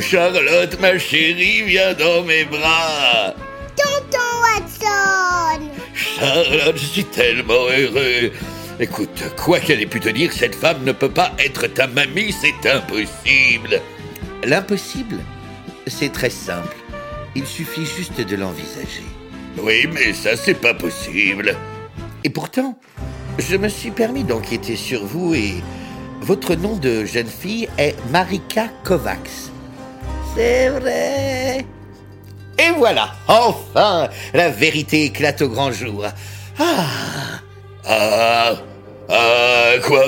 Charlotte, 0.00 0.80
ma 0.80 0.98
chérie, 0.98 1.62
viens 1.62 1.92
dans 1.94 2.22
mes 2.22 2.44
bras. 2.44 3.34
Tonton 3.76 4.18
Watson 4.42 5.70
Charlotte, 5.94 6.76
je 6.76 6.86
suis 6.86 7.04
tellement 7.04 7.66
heureux. 7.68 8.32
Écoute, 8.80 9.22
quoi 9.36 9.60
qu'elle 9.60 9.80
ait 9.80 9.86
pu 9.86 10.00
te 10.00 10.08
dire, 10.08 10.32
cette 10.32 10.54
femme 10.54 10.84
ne 10.84 10.92
peut 10.92 11.10
pas 11.10 11.32
être 11.38 11.66
ta 11.66 11.86
mamie, 11.86 12.32
c'est 12.32 12.68
impossible. 12.70 13.80
L'impossible 14.44 15.18
C'est 15.86 16.12
très 16.12 16.30
simple. 16.30 16.76
Il 17.34 17.46
suffit 17.46 17.86
juste 17.86 18.20
de 18.20 18.36
l'envisager. 18.36 19.04
Oui, 19.58 19.86
mais 19.92 20.12
ça, 20.12 20.36
c'est 20.36 20.60
pas 20.60 20.74
possible. 20.74 21.56
Et 22.24 22.30
pourtant, 22.30 22.78
je 23.38 23.56
me 23.56 23.68
suis 23.68 23.90
permis 23.90 24.24
d'enquêter 24.24 24.76
sur 24.76 25.04
vous 25.04 25.34
et 25.34 25.54
votre 26.20 26.54
nom 26.54 26.76
de 26.76 27.04
jeune 27.04 27.28
fille 27.28 27.68
est 27.78 27.94
Marika 28.10 28.68
Kovacs. 28.84 29.50
C'est 30.34 30.68
vrai. 30.70 31.64
Et 32.58 32.70
voilà, 32.78 33.12
enfin, 33.28 34.08
la 34.32 34.48
vérité 34.48 35.04
éclate 35.04 35.42
au 35.42 35.48
grand 35.48 35.72
jour. 35.72 36.04
Ah, 36.58 36.86
Ah, 37.88 38.54
ah, 39.08 39.72
quoi? 39.86 40.02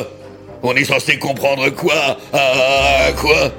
On 0.63 0.75
est 0.75 0.85
censé 0.85 1.19
comprendre 1.19 1.69
quoi? 1.71 2.17
Ah, 2.33 3.13
quoi? 3.17 3.53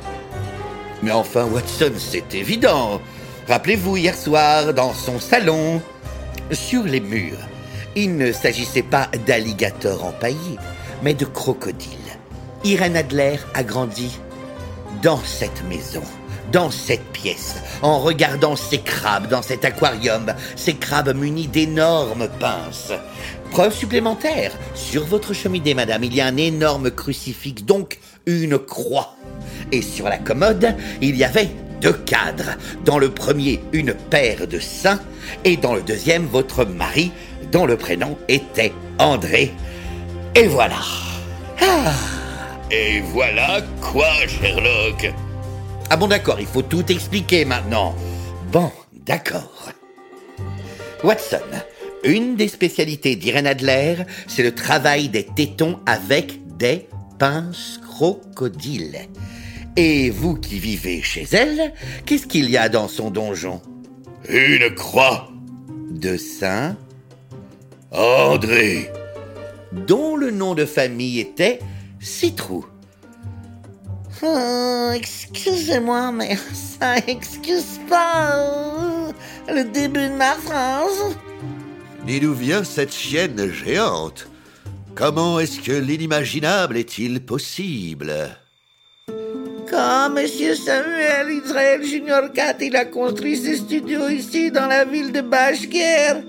Mais 1.01 1.11
enfin, 1.11 1.45
Watson, 1.45 1.93
c'est 1.97 2.33
évident. 2.35 2.99
Rappelez-vous 3.47 3.97
hier 3.97 4.15
soir, 4.15 4.73
dans 4.73 4.93
son 4.93 5.19
salon, 5.19 5.81
sur 6.51 6.83
les 6.83 6.99
murs, 6.99 7.37
il 7.95 8.17
ne 8.17 8.31
s'agissait 8.31 8.83
pas 8.83 9.09
d'alligators 9.25 10.05
empaillés, 10.05 10.57
mais 11.03 11.13
de 11.13 11.25
crocodiles. 11.25 11.89
Irène 12.63 12.97
Adler 12.97 13.37
a 13.53 13.63
grandi 13.63 14.19
dans 15.01 15.19
cette 15.23 15.63
maison, 15.69 16.03
dans 16.51 16.71
cette 16.71 17.05
pièce, 17.13 17.55
en 17.81 17.99
regardant 17.99 18.55
ces 18.55 18.79
crabes 18.79 19.27
dans 19.27 19.41
cet 19.41 19.63
aquarium, 19.63 20.33
ces 20.55 20.73
crabes 20.73 21.15
munis 21.15 21.47
d'énormes 21.47 22.27
pinces. 22.39 22.91
Preuve 23.51 23.73
supplémentaire, 23.73 24.51
sur 24.75 25.05
votre 25.05 25.33
cheminée, 25.33 25.73
madame, 25.73 26.03
il 26.03 26.13
y 26.13 26.21
a 26.21 26.27
un 26.27 26.37
énorme 26.37 26.91
crucifix, 26.91 27.63
donc 27.63 27.99
une 28.25 28.59
croix. 28.59 29.15
Et 29.71 29.81
sur 29.81 30.05
la 30.05 30.17
commode, 30.17 30.75
il 31.01 31.15
y 31.15 31.23
avait 31.23 31.49
deux 31.81 31.93
cadres. 31.93 32.57
Dans 32.85 32.99
le 32.99 33.09
premier, 33.09 33.61
une 33.73 33.93
paire 33.93 34.47
de 34.47 34.59
saints, 34.59 34.99
et 35.45 35.57
dans 35.57 35.73
le 35.73 35.81
deuxième, 35.81 36.25
votre 36.25 36.65
mari, 36.65 37.11
dont 37.51 37.65
le 37.65 37.77
prénom 37.77 38.17
était 38.27 38.73
André. 38.97 39.51
Et 40.35 40.47
voilà. 40.47 40.79
Ah. 41.61 41.93
Et 42.71 43.01
voilà 43.01 43.61
quoi, 43.81 44.09
Sherlock? 44.27 45.11
Ah 45.89 45.97
bon 45.97 46.07
d'accord, 46.07 46.39
il 46.39 46.45
faut 46.45 46.61
tout 46.61 46.91
expliquer 46.91 47.45
maintenant. 47.45 47.95
Bon, 48.51 48.71
d'accord. 48.93 49.71
Watson, 51.03 51.37
une 52.03 52.35
des 52.35 52.47
spécialités 52.47 53.15
d'Irène 53.15 53.47
Adler, 53.47 53.95
c'est 54.27 54.43
le 54.43 54.53
travail 54.53 55.09
des 55.09 55.25
tétons 55.25 55.79
avec 55.85 56.39
des 56.57 56.87
pinces 57.17 57.79
crocodiles. 57.83 58.99
Et 59.75 60.09
vous 60.09 60.35
qui 60.35 60.59
vivez 60.59 61.01
chez 61.01 61.25
elle, 61.31 61.73
qu'est-ce 62.05 62.27
qu'il 62.27 62.49
y 62.49 62.57
a 62.57 62.69
dans 62.69 62.87
son 62.87 63.09
donjon? 63.09 63.61
Une 64.27 64.73
croix. 64.75 65.29
De 65.89 66.17
Saint 66.17 66.77
André. 67.91 68.91
dont 69.71 70.15
le 70.15 70.29
nom 70.31 70.53
de 70.53 70.65
famille 70.65 71.19
était 71.19 71.59
Citrou. 71.99 72.65
Oh, 74.21 74.91
excusez-moi, 74.93 76.11
mais 76.11 76.37
ça 76.53 76.97
excuse 76.97 77.79
pas 77.89 78.35
euh, 78.35 79.11
le 79.47 79.63
début 79.63 80.07
de 80.07 80.15
ma 80.15 80.33
phrase. 80.33 81.15
Ni 82.05 82.19
d'où 82.19 82.33
vient 82.33 82.63
cette 82.63 82.93
chienne 82.93 83.51
géante? 83.51 84.27
Comment 84.95 85.39
est-ce 85.39 85.59
que 85.59 85.71
l'inimaginable 85.71 86.77
est-il 86.77 87.25
possible? 87.25 88.13
Quand 89.69 90.09
Monsieur 90.09 90.55
Samuel 90.55 91.31
Israël 91.43 91.83
Junior 91.83 92.31
4, 92.33 92.61
il 92.61 92.75
a 92.75 92.85
construit 92.85 93.37
ses 93.37 93.57
studios 93.57 94.09
ici 94.09 94.51
dans 94.51 94.67
la 94.67 94.83
ville 94.83 95.11
de 95.11 95.21
Bashker. 95.21 96.21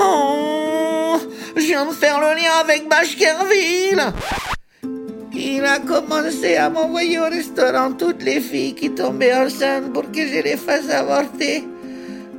Oh, 0.00 1.18
je 1.56 1.62
viens 1.62 1.86
de 1.86 1.92
faire 1.92 2.20
le 2.20 2.36
lien 2.40 2.52
avec 2.60 2.88
Bashkerville. 2.88 4.02
Il 5.34 5.64
a 5.64 5.78
commencé 5.80 6.56
à 6.56 6.68
m'envoyer 6.70 7.18
au 7.18 7.24
restaurant 7.24 7.92
toutes 7.92 8.22
les 8.22 8.40
filles 8.40 8.74
qui 8.74 8.90
tombaient 8.90 9.34
enceintes 9.34 9.92
pour 9.92 10.10
que 10.10 10.26
je 10.26 10.42
les 10.42 10.56
fasse 10.56 10.88
avorter. 10.90 11.64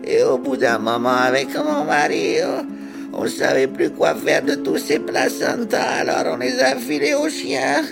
Et 0.06 0.24
au 0.24 0.38
bout 0.38 0.58
d'un 0.58 0.80
moment, 0.80 1.10
avec 1.10 1.56
mon 1.56 1.84
mari, 1.86 2.38
on- 2.44 3.22
on 3.24 3.28
savait 3.28 3.68
plus 3.68 3.90
quoi 3.92 4.16
faire 4.16 4.42
de 4.44 4.56
tous 4.56 4.78
ces 4.78 5.00
placentas, 5.00 5.82
alors 6.02 6.34
on 6.34 6.38
les 6.38 6.60
a 6.60 6.76
filés 6.76 7.14
aux 7.14 7.30
chiens. 7.30 7.84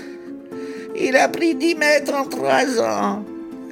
Il 0.96 1.16
a 1.16 1.28
pris 1.30 1.56
10 1.56 1.76
mètres 1.76 2.14
en 2.14 2.26
3 2.26 2.80
ans. 2.82 3.24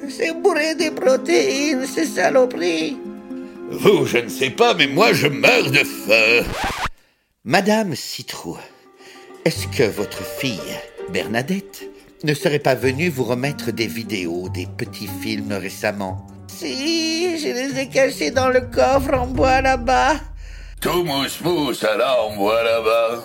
C'est 0.09 0.33
bourré 0.33 0.75
de 0.75 0.89
protéines, 0.89 1.85
ces 1.85 2.05
saloperies. 2.05 2.97
Vous, 3.71 4.05
je 4.05 4.17
ne 4.17 4.29
sais 4.29 4.49
pas, 4.49 4.73
mais 4.73 4.87
moi, 4.87 5.13
je 5.13 5.27
meurs 5.27 5.69
de 5.69 5.83
faim. 5.83 6.43
Madame 7.43 7.95
Citrou, 7.95 8.57
est-ce 9.45 9.67
que 9.67 9.83
votre 9.83 10.23
fille, 10.23 10.59
Bernadette, 11.13 11.87
ne 12.23 12.33
serait 12.33 12.59
pas 12.59 12.75
venue 12.75 13.09
vous 13.09 13.23
remettre 13.23 13.71
des 13.71 13.87
vidéos, 13.87 14.49
des 14.49 14.65
petits 14.65 15.09
films 15.21 15.53
récemment? 15.53 16.25
Si, 16.47 17.37
je 17.39 17.47
les 17.47 17.79
ai 17.79 17.87
cachés 17.87 18.31
dans 18.31 18.49
le 18.49 18.61
coffre 18.61 19.13
en 19.13 19.27
bois 19.27 19.61
là-bas. 19.61 20.15
Tout 20.81 21.03
mousse 21.03 21.39
mousse, 21.41 21.83
alors 21.83 22.31
on 22.31 22.37
voit 22.37 22.63
là-bas. 22.63 23.23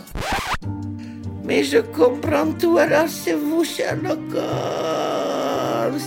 Mais 1.42 1.64
je 1.64 1.78
comprends 1.78 2.52
tout, 2.52 2.76
alors 2.78 3.08
c'est 3.08 3.32
vous, 3.32 3.64
Sherlock 3.64 4.34
Holmes. 4.34 6.00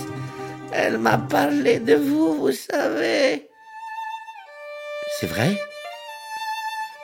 Elle 0.72 0.98
m'a 0.98 1.18
parlé 1.18 1.80
de 1.80 1.96
vous, 1.96 2.34
vous 2.34 2.52
savez. 2.52 3.47
C'est 5.18 5.26
vrai? 5.26 5.58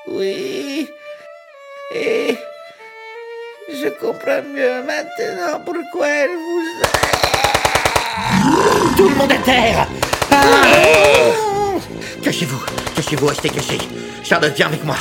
Oui. 0.07 0.88
Et 1.92 2.37
je 3.68 3.88
comprends 3.88 4.42
mieux 4.55 4.83
maintenant 4.85 5.61
pourquoi 5.64 6.07
elle 6.09 6.31
vous 6.31 6.62
Tout 8.96 9.09
le 9.09 9.14
monde 9.16 9.33
à 9.33 9.38
terre 9.38 9.88
Ah 10.31 10.44
Cachez-vous, 12.22 12.62
cachez-vous, 12.94 13.27
restez 13.27 13.48
cachés. 13.50 13.79
Charlotte, 14.22 14.55
viens 14.55 14.66
avec 14.68 14.85
moi. 14.85 14.96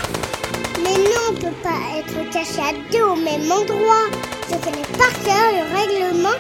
Mais 0.84 0.98
non, 0.98 1.30
on 1.30 1.34
peut 1.34 1.58
pas 1.62 2.00
être 2.00 2.32
caché 2.32 2.62
à 2.62 2.74
deux 2.92 3.04
au 3.04 3.16
même 3.16 3.52
endroit. 3.52 4.10
Je 4.50 4.56
connais 4.56 4.88
par 4.98 5.14
cœur 5.24 5.52
le 5.54 5.64
règlement 5.78 6.38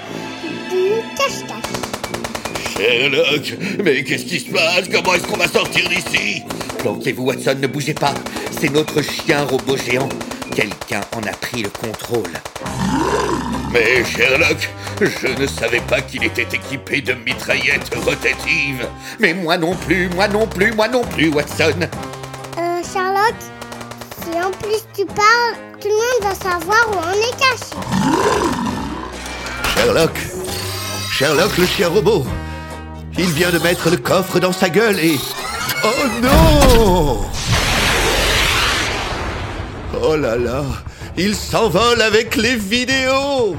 du 0.71 0.89
cache-cache. 1.15 1.71
Sherlock, 2.75 3.53
mais 3.83 4.03
qu'est-ce 4.03 4.25
qui 4.25 4.39
se 4.39 4.49
passe? 4.49 4.89
Comment 4.91 5.13
est-ce 5.13 5.27
qu'on 5.27 5.37
va 5.37 5.47
sortir 5.47 5.87
d'ici? 5.87 6.43
Planquez-vous, 6.83 7.23
Watson, 7.23 7.55
ne 7.61 7.67
bougez 7.67 7.93
pas. 7.93 8.13
C'est 8.59 8.69
notre 8.69 9.01
chien 9.01 9.45
robot 9.45 9.77
géant. 9.77 10.09
Quelqu'un 10.53 10.99
en 11.15 11.21
a 11.21 11.31
pris 11.31 11.63
le 11.63 11.69
contrôle. 11.69 12.33
Mais 13.71 14.03
Sherlock, 14.03 14.69
je 14.99 15.41
ne 15.41 15.47
savais 15.47 15.79
pas 15.79 16.01
qu'il 16.01 16.25
était 16.25 16.41
équipé 16.41 16.99
de 16.99 17.13
mitraillettes 17.13 17.89
rotatives. 17.95 18.85
Mais 19.21 19.33
moi 19.33 19.57
non 19.57 19.75
plus, 19.75 20.09
moi 20.09 20.27
non 20.27 20.45
plus, 20.45 20.73
moi 20.73 20.89
non 20.89 21.05
plus, 21.05 21.29
Watson. 21.29 21.87
Euh, 22.57 22.81
Charlotte, 22.93 23.33
si 24.21 24.37
en 24.41 24.51
plus 24.51 24.83
tu 24.93 25.05
parles, 25.05 25.55
tout 25.79 25.87
le 25.87 25.93
monde 25.93 26.33
va 26.33 26.35
savoir 26.35 26.85
où 26.91 26.95
on 26.97 27.13
est 27.13 27.39
caché. 27.39 27.77
Sherlock 29.73 30.17
Sherlock 31.09 31.57
le 31.57 31.65
chien 31.65 31.87
robot 31.87 32.25
Il 33.17 33.31
vient 33.31 33.51
de 33.51 33.59
mettre 33.59 33.89
le 33.89 33.95
coffre 33.95 34.37
dans 34.39 34.51
sa 34.51 34.67
gueule 34.67 34.99
et... 34.99 35.17
Oh 35.83 36.07
non 36.21 37.21
Oh 40.01 40.15
là 40.15 40.35
là 40.35 40.63
Il 41.17 41.35
s'envole 41.35 42.01
avec 42.01 42.35
les 42.35 42.55
vidéos 42.55 43.55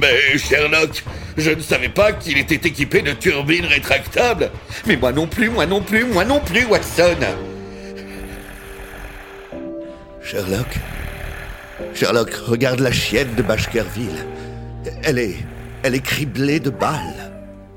Mais 0.00 0.38
Sherlock, 0.38 1.02
je 1.36 1.50
ne 1.50 1.60
savais 1.60 1.88
pas 1.88 2.12
qu'il 2.12 2.38
était 2.38 2.68
équipé 2.68 3.02
de 3.02 3.12
turbines 3.12 3.66
rétractables. 3.66 4.50
Mais 4.86 4.96
moi 4.96 5.12
non 5.12 5.26
plus, 5.26 5.50
moi 5.50 5.66
non 5.66 5.82
plus, 5.82 6.04
moi 6.04 6.24
non 6.24 6.40
plus, 6.40 6.64
Watson. 6.66 7.16
Sherlock 10.22 10.78
Sherlock, 11.94 12.32
regarde 12.46 12.80
la 12.80 12.92
chienne 12.92 13.34
de 13.36 13.42
Baskerville. 13.42 14.24
Elle 15.02 15.18
est... 15.18 15.36
Elle 15.82 15.94
est 15.94 16.00
criblée 16.00 16.58
de 16.58 16.70
balles. 16.70 17.32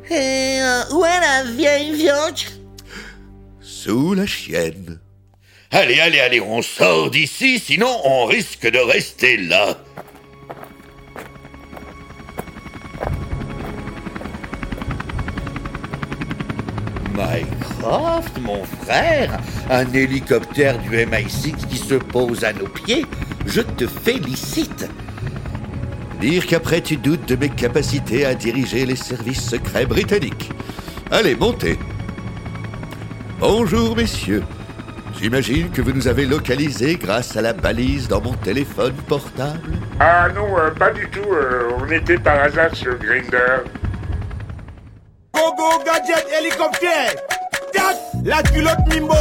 Et 0.09 0.59
euh, 0.61 0.81
où 0.93 1.05
est 1.05 1.19
la 1.19 1.43
vieille 1.51 1.93
vioche 1.93 2.58
Sous 3.81 4.13
la 4.13 4.25
chienne. 4.25 4.99
Allez, 5.71 6.01
allez, 6.01 6.19
allez, 6.19 6.41
on 6.41 6.61
sort 6.61 7.09
d'ici, 7.09 7.59
sinon 7.59 7.87
on 8.03 8.25
risque 8.25 8.69
de 8.69 8.77
rester 8.77 9.37
là. 9.37 9.77
Mycroft, 17.15 18.37
mon 18.41 18.65
frère, 18.83 19.39
un 19.69 19.89
hélicoptère 19.93 20.77
du 20.79 20.89
MI6 20.97 21.65
qui 21.69 21.77
se 21.77 21.95
pose 21.95 22.43
à 22.43 22.51
nos 22.51 22.67
pieds, 22.67 23.05
je 23.45 23.61
te 23.61 23.87
félicite. 23.87 24.89
Dire 26.19 26.45
qu'après 26.47 26.81
tu 26.81 26.97
doutes 26.97 27.29
de 27.29 27.37
mes 27.37 27.49
capacités 27.49 28.25
à 28.25 28.35
diriger 28.35 28.85
les 28.85 28.97
services 28.97 29.49
secrets 29.51 29.85
britanniques. 29.85 30.51
Allez, 31.11 31.35
montez. 31.35 31.77
Bonjour, 33.39 33.95
messieurs. 33.95 34.43
J'imagine 35.19 35.69
que 35.71 35.81
vous 35.81 35.91
nous 35.91 36.07
avez 36.07 36.25
localisés 36.25 36.95
grâce 36.95 37.35
à 37.35 37.41
la 37.41 37.53
balise 37.53 38.07
dans 38.07 38.21
mon 38.21 38.33
téléphone 38.33 38.93
portable. 39.07 39.77
Ah 39.99 40.27
non, 40.33 40.57
euh, 40.57 40.71
pas 40.71 40.91
du 40.91 41.07
tout. 41.09 41.19
euh, 41.31 41.71
on 41.79 41.89
était 41.91 42.17
par 42.17 42.39
hasard 42.41 42.73
sur 42.75 42.97
Grinder. 42.99 43.63
Gogo 45.33 45.83
Gadget 45.85 46.25
Hélicoptère. 46.39 47.13
Tac, 47.73 47.97
la 48.23 48.43
culotte 48.43 48.79
Mimbo. 48.93 49.15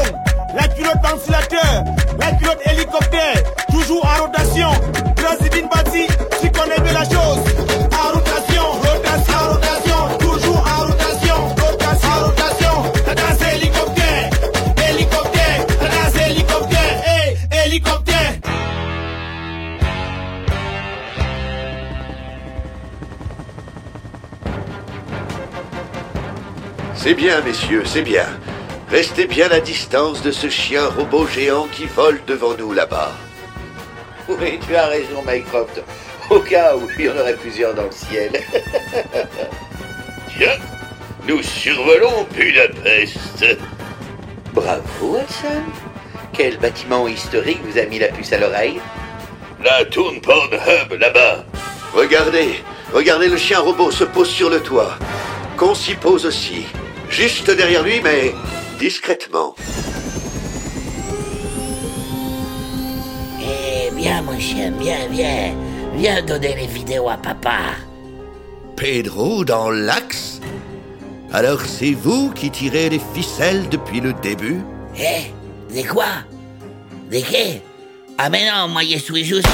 La 0.54 0.68
culotte 0.68 1.02
ventilateur. 1.02 1.84
La 2.20 2.32
culotte 2.32 2.60
hélicoptère. 2.66 3.42
Toujours 3.70 4.04
en 4.06 4.22
rotation. 4.24 4.70
Grasidine 5.16 5.68
Bati, 5.72 6.06
tu 6.40 6.50
connais 6.50 6.80
bien 6.80 6.92
la 6.92 7.04
chose. 7.04 7.87
C'est 27.00 27.14
bien, 27.14 27.40
messieurs, 27.42 27.84
c'est 27.84 28.02
bien. 28.02 28.26
Restez 28.90 29.26
bien 29.26 29.48
à 29.52 29.60
distance 29.60 30.20
de 30.20 30.32
ce 30.32 30.48
chien 30.48 30.84
robot 30.88 31.28
géant 31.28 31.68
qui 31.70 31.86
vole 31.86 32.20
devant 32.26 32.54
nous 32.58 32.72
là-bas. 32.72 33.12
Oui, 34.28 34.58
tu 34.66 34.74
as 34.74 34.86
raison, 34.86 35.22
Mycroft. 35.24 35.80
Au 36.28 36.40
cas 36.40 36.74
où 36.74 36.88
il 36.98 37.04
y 37.04 37.08
en 37.08 37.16
aurait 37.16 37.36
plusieurs 37.36 37.72
dans 37.72 37.84
le 37.84 37.92
ciel. 37.92 38.32
Tiens, 40.36 40.58
nous 41.28 41.40
survolons 41.40 42.26
Budapest. 42.34 43.46
Bravo, 44.52 44.82
Watson. 45.02 45.62
Quel 46.32 46.58
bâtiment 46.58 47.06
historique 47.06 47.60
vous 47.64 47.78
a 47.78 47.84
mis 47.84 48.00
la 48.00 48.08
puce 48.08 48.32
à 48.32 48.38
l'oreille? 48.38 48.80
La 49.62 49.84
tourne 49.84 50.20
Pornhub 50.20 50.92
là-bas. 50.98 51.44
Regardez, 51.94 52.60
regardez 52.92 53.28
le 53.28 53.36
chien 53.36 53.60
robot 53.60 53.92
se 53.92 54.02
pose 54.02 54.28
sur 54.28 54.50
le 54.50 54.60
toit. 54.60 54.98
Qu'on 55.56 55.76
s'y 55.76 55.94
pose 55.94 56.26
aussi. 56.26 56.66
Juste 57.10 57.50
derrière 57.50 57.82
lui, 57.82 58.00
mais 58.02 58.34
discrètement. 58.78 59.54
Eh 63.40 63.90
bien, 63.92 64.22
mon 64.22 64.38
chien, 64.38 64.70
bien, 64.70 65.08
bien. 65.10 65.54
Viens 65.94 66.22
donner 66.22 66.54
les 66.54 66.66
vidéos 66.66 67.08
à 67.08 67.16
papa. 67.16 67.58
Pedro 68.76 69.44
dans 69.44 69.70
l'axe? 69.70 70.40
Alors 71.32 71.60
c'est 71.62 71.92
vous 71.92 72.30
qui 72.30 72.50
tirez 72.50 72.88
les 72.88 73.00
ficelles 73.14 73.68
depuis 73.68 74.00
le 74.00 74.12
début? 74.12 74.60
Eh 74.96 75.32
Des 75.74 75.84
quoi? 75.84 76.06
Des 77.10 77.22
qué 77.22 77.62
Ah 78.16 78.30
mais 78.30 78.48
non, 78.48 78.68
moi 78.68 78.82
je 78.82 78.98
suis 78.98 79.24
juste... 79.24 79.48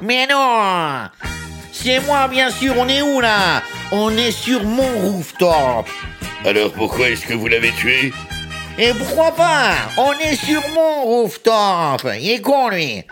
Mais 0.00 0.26
non 0.26 1.08
C'est 1.82 2.00
moi, 2.00 2.28
bien 2.28 2.50
sûr, 2.50 2.74
on 2.76 2.86
est 2.88 3.00
où 3.00 3.20
là? 3.22 3.62
On 3.90 4.14
est 4.14 4.32
sur 4.32 4.62
mon 4.64 4.98
rooftop. 4.98 5.88
Alors 6.44 6.72
pourquoi 6.72 7.08
est-ce 7.08 7.24
que 7.24 7.32
vous 7.32 7.48
l'avez 7.48 7.72
tué? 7.72 8.12
Et 8.78 8.92
pourquoi 8.92 9.34
pas? 9.34 9.72
On 9.96 10.12
est 10.12 10.36
sur 10.36 10.60
mon 10.74 11.04
rooftop. 11.04 12.06
Il 12.20 12.32
est 12.32 12.40
con, 12.42 12.68
lui. 12.68 13.02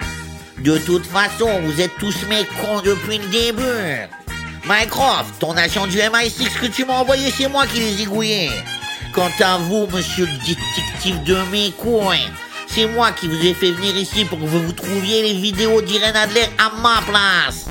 De 0.59 0.77
toute 0.77 1.07
façon, 1.07 1.49
vous 1.63 1.81
êtes 1.81 1.97
tous 1.99 2.27
mes 2.29 2.45
cons 2.45 2.83
depuis 2.85 3.17
le 3.17 3.27
début. 3.29 4.07
Mycroft, 4.69 5.39
ton 5.41 5.57
agent 5.57 5.87
du 5.87 5.97
MI6 5.97 6.61
que 6.61 6.67
tu 6.67 6.85
m'as 6.85 6.99
envoyé, 6.99 7.31
c'est 7.31 7.49
moi 7.49 7.67
qui 7.67 7.81
les 7.81 8.03
ai. 8.03 8.51
Quant 9.15 9.31
à 9.41 9.57
vous, 9.57 9.87
monsieur 9.87 10.27
le 10.27 10.47
détective 10.47 11.23
de 11.23 11.37
mes 11.51 11.71
coins, 11.71 12.17
c'est 12.67 12.87
moi 12.87 13.13
qui 13.13 13.29
vous 13.29 13.47
ai 13.47 13.55
fait 13.55 13.71
venir 13.71 13.97
ici 13.97 14.27
pour 14.27 14.39
que 14.39 14.45
vous 14.45 14.73
trouviez 14.73 15.23
les 15.23 15.41
vidéos 15.41 15.81
d'Irène 15.81 16.17
Adler 16.17 16.49
à 16.59 16.71
ma 16.83 17.01
place. 17.01 17.65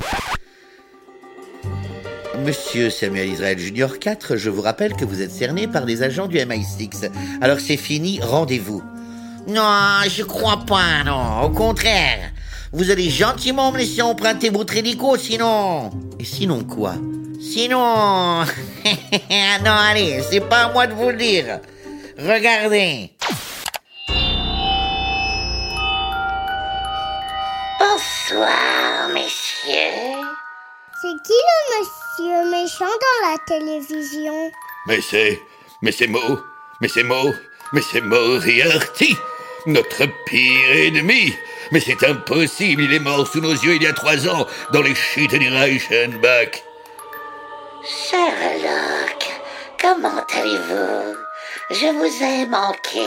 Monsieur 2.46 2.90
Samuel 2.90 3.30
Israel 3.30 3.58
Junior 3.58 3.98
4, 4.00 4.36
je 4.36 4.50
vous 4.50 4.62
rappelle 4.62 4.94
que 4.94 5.06
vous 5.06 5.22
êtes 5.22 5.32
cerné 5.32 5.68
par 5.68 5.86
des 5.86 6.04
agents 6.04 6.28
du 6.28 6.38
MI6. 6.38 7.10
Alors 7.42 7.60
c'est 7.60 7.78
fini, 7.78 8.20
rendez-vous. 8.22 8.84
Non, 9.48 10.02
je 10.08 10.24
crois 10.24 10.64
pas, 10.66 11.04
non. 11.04 11.42
Au 11.42 11.50
contraire. 11.50 12.32
Vous 12.72 12.92
allez 12.92 13.10
gentiment 13.10 13.72
me 13.72 13.80
laisser 13.80 14.02
emprunter 14.02 14.50
votre 14.50 14.76
hélico, 14.76 15.18
sinon... 15.18 15.90
Et 16.20 16.26
sinon 16.26 16.64
quoi? 16.64 16.96
Sinon... 17.42 18.44
non, 19.66 19.72
allez, 19.90 20.22
c'est 20.30 20.42
pas 20.42 20.66
à 20.66 20.72
moi 20.72 20.86
de 20.86 20.94
vous 20.94 21.10
le 21.10 21.18
dire. 21.18 21.60
Regardez. 22.20 23.12
Bonsoir, 27.80 29.10
messieurs. 29.14 30.28
C'est 31.02 31.08
qui 31.24 31.34
le 31.34 31.80
monsieur? 31.80 32.07
Méchant 32.24 32.86
dans 32.86 33.30
la 33.32 33.38
télévision 33.46 34.52
Mais 34.88 35.02
c'est... 35.02 35.42
Mais 35.82 35.92
c'est 35.92 36.08
Mo. 36.08 36.40
Mais 36.82 36.88
c'est 36.88 37.04
Mo. 37.04 37.34
Mais 37.74 37.82
c'est 37.82 38.02
Moriarty. 38.02 39.16
Notre 39.66 40.06
pire 40.26 40.72
ennemi. 40.72 41.36
Mais 41.72 41.80
c'est 41.80 42.04
impossible, 42.04 42.84
il 42.84 42.94
est 42.94 43.00
mort 43.00 43.28
sous 43.28 43.42
nos 43.42 43.52
yeux 43.52 43.76
il 43.76 43.84
y 43.84 43.88
a 43.88 43.94
trois 43.94 44.28
ans, 44.28 44.48
dans 44.72 44.82
les 44.82 44.96
chutes 44.96 45.36
du 45.36 45.50
Reichenbach. 45.50 46.64
Sherlock, 47.84 49.42
comment 49.82 50.26
allez-vous? 50.34 51.18
Je 51.70 51.88
vous 51.88 52.24
ai 52.24 52.46
manqué. 52.46 53.06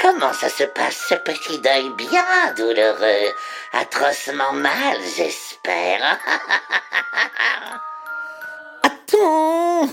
Comment 0.00 0.32
ça 0.32 0.48
se 0.48 0.64
passe 0.64 1.06
ce 1.08 1.14
petit 1.14 1.58
deuil 1.58 1.90
bien 1.96 2.54
douloureux 2.56 3.34
Atrocement 3.72 4.52
mal, 4.52 4.98
j'espère. 5.16 5.53
Attends. 8.82 9.88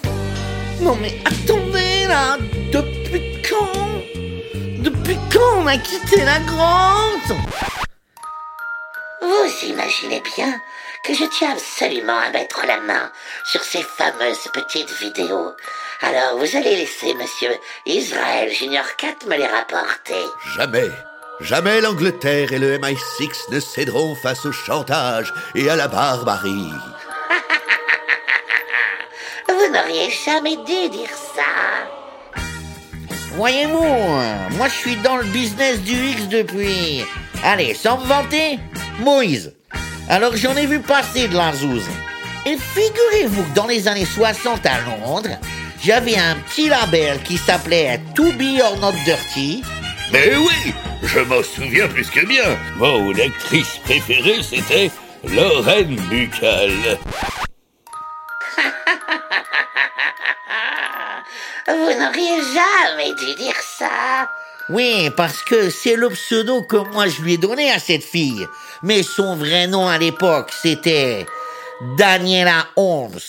Non 0.82 0.96
mais 0.96 1.20
attendez 1.26 2.06
là. 2.08 2.38
Depuis 2.72 3.42
quand? 3.48 4.02
Depuis 4.80 5.18
quand 5.32 5.58
on 5.58 5.68
a 5.68 5.78
quitté 5.78 6.24
la 6.26 6.40
grotte? 6.40 7.38
Vous 9.22 9.66
imaginez 9.68 10.22
bien 10.36 10.60
que 11.04 11.14
je 11.14 11.26
tiens 11.26 11.52
absolument 11.52 12.18
à 12.18 12.32
mettre 12.32 12.66
la 12.66 12.80
main 12.82 13.12
sur 13.46 13.64
ces 13.64 13.84
fameuses 13.84 14.48
petites 14.54 14.92
vidéos. 15.00 15.54
Alors 16.02 16.38
vous 16.38 16.56
allez 16.56 16.76
laisser 16.76 17.14
monsieur 17.14 17.52
Israël 17.86 18.52
Junior 18.52 18.96
4 18.98 19.28
me 19.28 19.38
les 19.38 19.48
rapporter. 19.48 20.24
Jamais, 20.56 20.90
jamais 21.42 21.82
l'Angleterre 21.82 22.54
et 22.54 22.60
le 22.60 22.78
MI6 22.78 23.52
ne 23.52 23.60
céderont 23.60 24.16
face 24.16 24.46
au 24.46 24.52
chantage 24.52 25.34
et 25.56 25.70
à 25.70 25.76
la 25.76 25.88
barbarie. 25.88 26.50
Vous 29.48 29.74
n'auriez 29.74 30.10
jamais 30.26 30.58
dû 30.58 30.90
dire 30.90 31.10
ça. 31.36 31.42
Voyez-vous, 33.36 33.84
moi 34.58 34.68
je 34.68 34.74
suis 34.74 34.96
dans 34.98 35.18
le 35.18 35.24
business 35.26 35.80
du 35.80 35.94
X 35.94 36.28
depuis... 36.28 37.06
Allez, 37.44 37.74
sans 37.74 37.98
me 37.98 38.06
vanter, 38.06 38.60
Moïse. 39.00 39.54
Alors 40.10 40.36
j'en 40.36 40.56
ai 40.56 40.66
vu 40.66 40.80
passer 40.80 41.28
de 41.28 41.36
la 41.36 41.54
zouze. 41.54 41.90
Et 42.46 42.58
figurez-vous 42.58 43.44
que 43.44 43.56
dans 43.56 43.68
les 43.68 43.88
années 43.88 44.06
60 44.06 44.66
à 44.66 44.80
Londres, 44.82 45.38
j'avais 45.84 46.18
un 46.18 46.36
petit 46.36 46.70
label 46.70 47.22
qui 47.24 47.38
s'appelait 47.38 48.02
To 48.16 48.32
Be 48.34 48.62
or 48.62 48.78
Not 48.80 48.94
Dirty. 49.06 49.64
Mais 50.12 50.36
oui, 50.36 50.74
je 51.04 51.20
m'en 51.20 51.42
souviens 51.42 51.88
plus 51.88 52.10
que 52.10 52.26
bien. 52.26 52.58
Mon 52.78 53.12
actrice 53.12 53.78
préférée, 53.84 54.44
c'était 54.44 54.92
Lorraine 55.24 55.96
Buccal. 56.10 56.72
Vous 61.68 61.94
n'auriez 62.00 62.42
jamais 62.54 63.14
dû 63.14 63.36
dire 63.36 63.56
ça. 63.62 64.30
Oui, 64.70 65.10
parce 65.16 65.44
que 65.44 65.70
c'est 65.70 65.96
le 65.96 66.10
pseudo 66.10 66.64
que 66.64 66.78
moi 66.78 67.08
je 67.08 67.22
lui 67.22 67.34
ai 67.34 67.38
donné 67.38 67.72
à 67.72 67.80
cette 67.80 68.04
fille. 68.04 68.48
Mais 68.84 69.04
son 69.04 69.36
vrai 69.36 69.68
nom 69.68 69.88
à 69.88 69.98
l'époque, 69.98 70.52
c'était 70.62 71.26
Daniela 71.98 72.68
Holmes. 72.76 73.20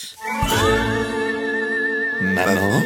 Maman? 2.20 2.82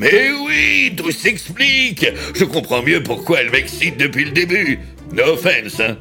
Mais 0.00 0.30
oui, 0.30 0.94
tout 0.96 1.10
s'explique. 1.10 2.06
Je 2.34 2.44
comprends 2.46 2.82
mieux 2.82 3.02
pourquoi 3.02 3.42
elle 3.42 3.50
m'excite 3.50 3.98
depuis 3.98 4.24
le 4.24 4.30
début. 4.30 4.78
No 5.12 5.34
offense, 5.34 5.78
hein. 5.78 5.98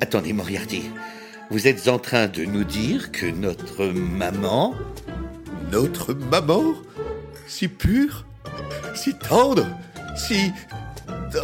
Attendez, 0.00 0.32
Moriarty. 0.32 0.82
Vous 1.48 1.68
êtes 1.68 1.86
en 1.86 2.00
train 2.00 2.26
de 2.26 2.44
nous 2.44 2.64
dire 2.64 3.12
que 3.12 3.26
notre 3.26 3.86
maman... 3.86 4.74
Notre 5.70 6.12
maman 6.12 6.74
Si 7.46 7.68
pure 7.68 8.26
Si 8.96 9.14
tendre 9.14 9.68
Si... 10.16 10.50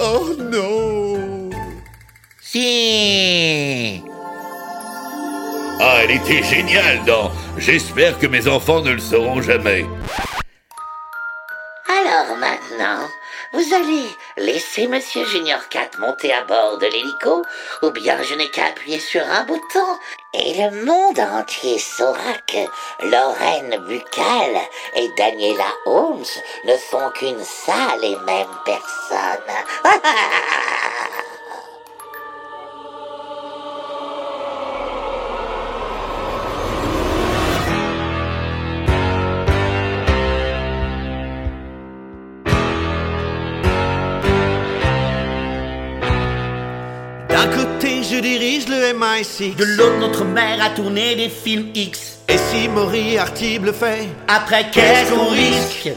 Oh 0.01 0.35
non 0.51 1.51
Si 2.41 4.03
Ah, 5.79 6.01
elle 6.03 6.17
était 6.17 6.43
géniale 6.43 7.05
dans 7.07 7.31
J'espère 7.59 8.19
que 8.19 8.27
mes 8.27 8.49
enfants 8.49 8.83
ne 8.83 8.91
le 8.91 8.99
sauront 8.99 9.41
jamais. 9.41 9.85
Maintenant, 12.33 13.09
vous 13.53 13.75
allez 13.75 14.09
laisser 14.37 14.87
Monsieur 14.87 15.25
Junior 15.27 15.69
4 15.69 15.99
monter 15.99 16.33
à 16.33 16.43
bord 16.45 16.79
de 16.79 16.87
l'hélico, 16.87 17.43
ou 17.83 17.91
bien 17.91 18.23
je 18.23 18.35
n'ai 18.35 18.51
qu'à 18.51 18.67
appuyer 18.67 18.99
sur 18.99 19.23
un 19.23 19.45
bouton, 19.45 19.99
et 20.33 20.55
le 20.55 20.85
monde 20.85 21.21
entier 21.21 21.79
saura 21.79 22.35
que 22.47 23.07
Lorraine 23.07 23.77
Buccal 23.87 24.57
et 24.97 25.09
Daniela 25.17 25.73
Holmes 25.87 26.25
ne 26.65 26.77
sont 26.77 27.11
qu'une 27.11 27.45
seule 27.45 28.05
et 28.05 28.17
même 28.25 28.49
personne. 28.65 29.55
le 48.75 48.99
MI6. 48.99 49.57
De 49.57 49.65
l'autre, 49.65 49.99
notre 49.99 50.25
mère 50.25 50.59
a 50.63 50.71
tourné 50.71 51.15
des 51.15 51.29
films 51.29 51.69
X. 51.75 52.19
Et 52.29 52.39
si 52.39 52.69
Moriarty 52.69 53.59
le 53.59 53.73
fait? 53.73 54.09
Après, 54.29 54.71
qu'est-ce 54.71 55.13
qu'on 55.13 55.29
risque? 55.31 55.91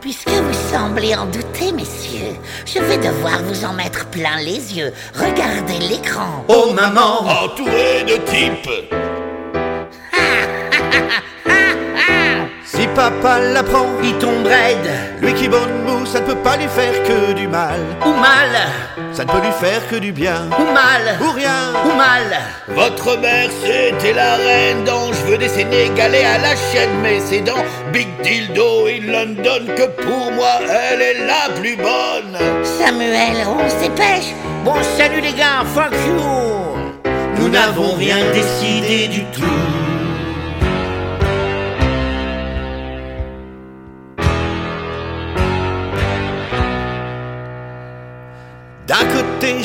Puisque 0.00 0.28
vous 0.28 0.58
semblez 0.72 1.14
en 1.14 1.26
douter, 1.26 1.72
messieurs, 1.72 2.36
je 2.66 2.78
vais 2.80 2.98
devoir 2.98 3.42
vous 3.42 3.64
en 3.64 3.72
mettre 3.72 4.06
plein 4.06 4.36
les 4.38 4.78
yeux. 4.78 4.92
Regardez 5.14 5.78
l'écran. 5.88 6.44
Oh 6.48 6.72
maman 6.74 7.22
Entouré 7.44 8.04
de 8.04 8.16
types 8.30 8.70
papa 12.94 13.38
l'apprend, 13.38 13.86
Il 14.02 14.14
tombe 14.18 14.46
raide 14.46 14.90
lui 15.20 15.34
qui 15.34 15.48
bonne 15.48 15.82
mou, 15.84 16.06
ça 16.06 16.20
ne 16.20 16.26
peut 16.26 16.36
pas 16.36 16.56
lui 16.56 16.66
faire 16.68 16.94
que 17.04 17.32
du 17.32 17.46
mal. 17.46 17.78
ou 18.06 18.10
mal 18.12 18.48
Ça 19.12 19.24
ne 19.24 19.30
peut 19.30 19.40
lui 19.40 19.52
faire 19.60 19.86
que 19.88 19.96
du 19.96 20.12
bien. 20.12 20.48
ou 20.58 20.64
mal 20.72 21.18
Ou 21.20 21.30
rien. 21.32 21.72
ou 21.84 21.96
mal 21.96 22.22
Votre 22.68 23.18
mère, 23.18 23.50
c'était 23.62 24.12
la 24.14 24.36
reine 24.36 24.84
dont 24.84 25.12
je 25.12 25.30
veux 25.30 25.38
des 25.38 25.48
Sénégalais 25.48 26.24
à 26.24 26.38
la 26.38 26.56
chaîne, 26.56 26.90
mais 27.02 27.20
c'est 27.20 27.40
dans 27.42 27.62
Big 27.92 28.08
Dildo 28.22 28.86
in 28.86 29.12
London 29.12 29.66
que 29.76 29.86
pour 30.02 30.32
moi, 30.32 30.60
elle 30.68 31.02
est 31.02 31.26
la 31.26 31.54
plus 31.60 31.76
bonne. 31.76 32.38
Samuel, 32.64 33.46
on 33.46 33.68
se 33.68 33.76
dépêche. 33.88 34.32
Bon 34.64 34.74
salut 34.96 35.20
les 35.20 35.32
gars, 35.32 35.64
fuck 35.74 35.92
you 36.06 37.10
Nous 37.38 37.48
n'avons 37.48 37.94
rien 37.94 38.18
décidé 38.32 39.08
du 39.08 39.24
tout 39.26 39.44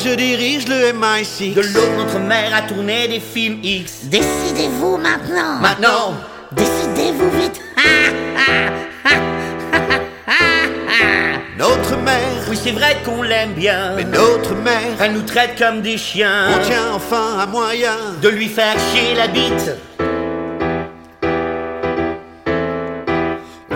je 0.06 0.14
dirige 0.14 0.68
le 0.68 0.92
MI6. 0.92 1.54
De 1.54 1.62
l'autre, 1.62 1.96
notre 1.96 2.18
mère 2.20 2.54
a 2.54 2.62
tourné 2.62 3.08
des 3.08 3.18
films 3.20 3.58
X 3.62 4.04
Décidez-vous 4.04 4.98
maintenant. 4.98 5.58
Maintenant 5.60 6.14
Décidez-vous 6.52 7.30
vite. 7.30 7.60
Notre 11.58 11.96
mère, 11.96 12.44
Oui 12.48 12.56
c'est 12.62 12.70
vrai 12.70 12.98
qu'on 13.04 13.22
l'aime 13.22 13.54
bien 13.54 13.94
mais 13.96 14.04
notre 14.04 14.54
mère, 14.54 14.94
Elle 15.00 15.14
nous 15.14 15.22
traite 15.22 15.58
comme 15.58 15.80
des 15.80 15.96
chiens 15.96 16.50
on 16.54 16.58
tient 16.64 16.92
enfin 16.94 17.38
à 17.40 17.46
moyen. 17.46 17.96
De 18.22 18.28
lui 18.28 18.46
faire 18.48 18.76
chier 18.92 19.14
la 19.16 19.26
bite 19.26 19.72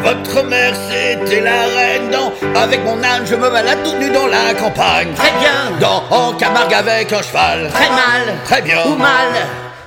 Votre 0.02 0.42
mère, 0.44 0.72
c'était 0.88 1.40
la 1.40 1.62
reine 1.76 2.10
dans 2.10 2.32
Avec 2.60 2.84
mon 2.84 3.02
âne, 3.02 3.24
je 3.26 3.34
me 3.34 3.50
balade 3.50 3.82
tout 3.84 3.96
nu 3.96 4.10
dans 4.10 4.26
la 4.26 4.54
campagne. 4.54 5.12
Très 5.14 5.32
bien 5.38 5.76
Dans 5.80 6.02
en 6.10 6.32
Camargue 6.32 6.74
avec 6.74 7.12
un 7.12 7.22
cheval. 7.22 7.68
Très 7.72 7.88
mal 7.88 8.34
Très 8.44 8.62
bien. 8.62 8.78
Ou 8.86 8.96
mal 8.96 9.28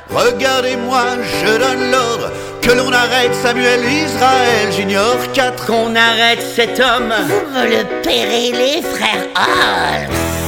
Regardez-moi, 0.09 1.03
je 1.41 1.57
donne 1.57 1.91
l'ordre 1.91 2.31
que 2.61 2.71
l'on 2.71 2.91
arrête 2.93 3.33
Samuel 3.33 3.83
Israël 3.83 4.71
Junior 4.71 5.15
4. 5.33 5.65
Qu'on 5.65 5.95
arrête 5.95 6.41
cet 6.41 6.79
homme 6.79 7.13
Vous 7.27 7.59
me 7.59 7.65
le 7.65 8.01
paierez, 8.03 8.51
les 8.51 8.81
frères 8.81 9.27
Holmes. 9.35 10.42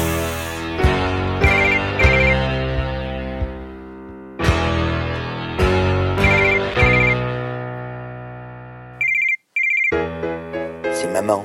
Maman. 11.26 11.44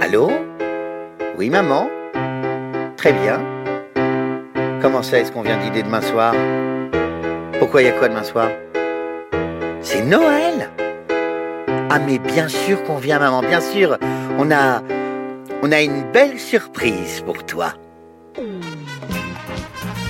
Allô? 0.00 0.30
Oui, 1.36 1.50
maman? 1.50 1.88
Très 2.96 3.12
bien. 3.12 3.40
Comment 4.80 5.02
ça, 5.02 5.18
est-ce 5.18 5.32
qu'on 5.32 5.42
vient 5.42 5.56
dîner 5.56 5.82
demain 5.82 6.00
soir? 6.00 6.34
Pourquoi 7.58 7.82
il 7.82 7.86
y 7.86 7.88
a 7.88 7.92
quoi 7.92 8.08
demain 8.08 8.22
soir? 8.22 8.48
C'est 9.80 10.02
Noël 10.02 10.70
Ah, 11.90 11.98
mais 11.98 12.18
bien 12.18 12.48
sûr 12.48 12.82
qu'on 12.84 12.96
vient, 12.96 13.18
maman, 13.18 13.40
bien 13.40 13.60
sûr. 13.60 13.98
On 14.38 14.50
a. 14.50 14.82
On 15.62 15.72
a 15.72 15.80
une 15.80 16.02
belle 16.12 16.38
surprise 16.38 17.22
pour 17.24 17.44
toi. 17.44 17.72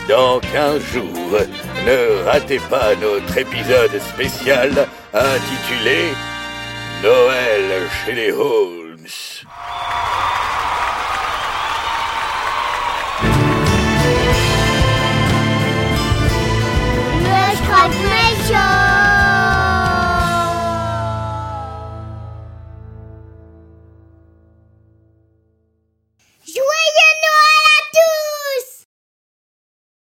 Dans 0.09 0.41
15 0.41 0.83
jours, 0.93 1.39
ne 1.87 2.25
ratez 2.25 2.61
pas 2.69 2.95
notre 3.01 3.39
épisode 3.39 3.99
spécial 4.01 4.71
intitulé 5.15 6.09
Noël 7.05 7.87
chez 8.03 8.15
les 8.15 8.31
Halls. 8.31 8.84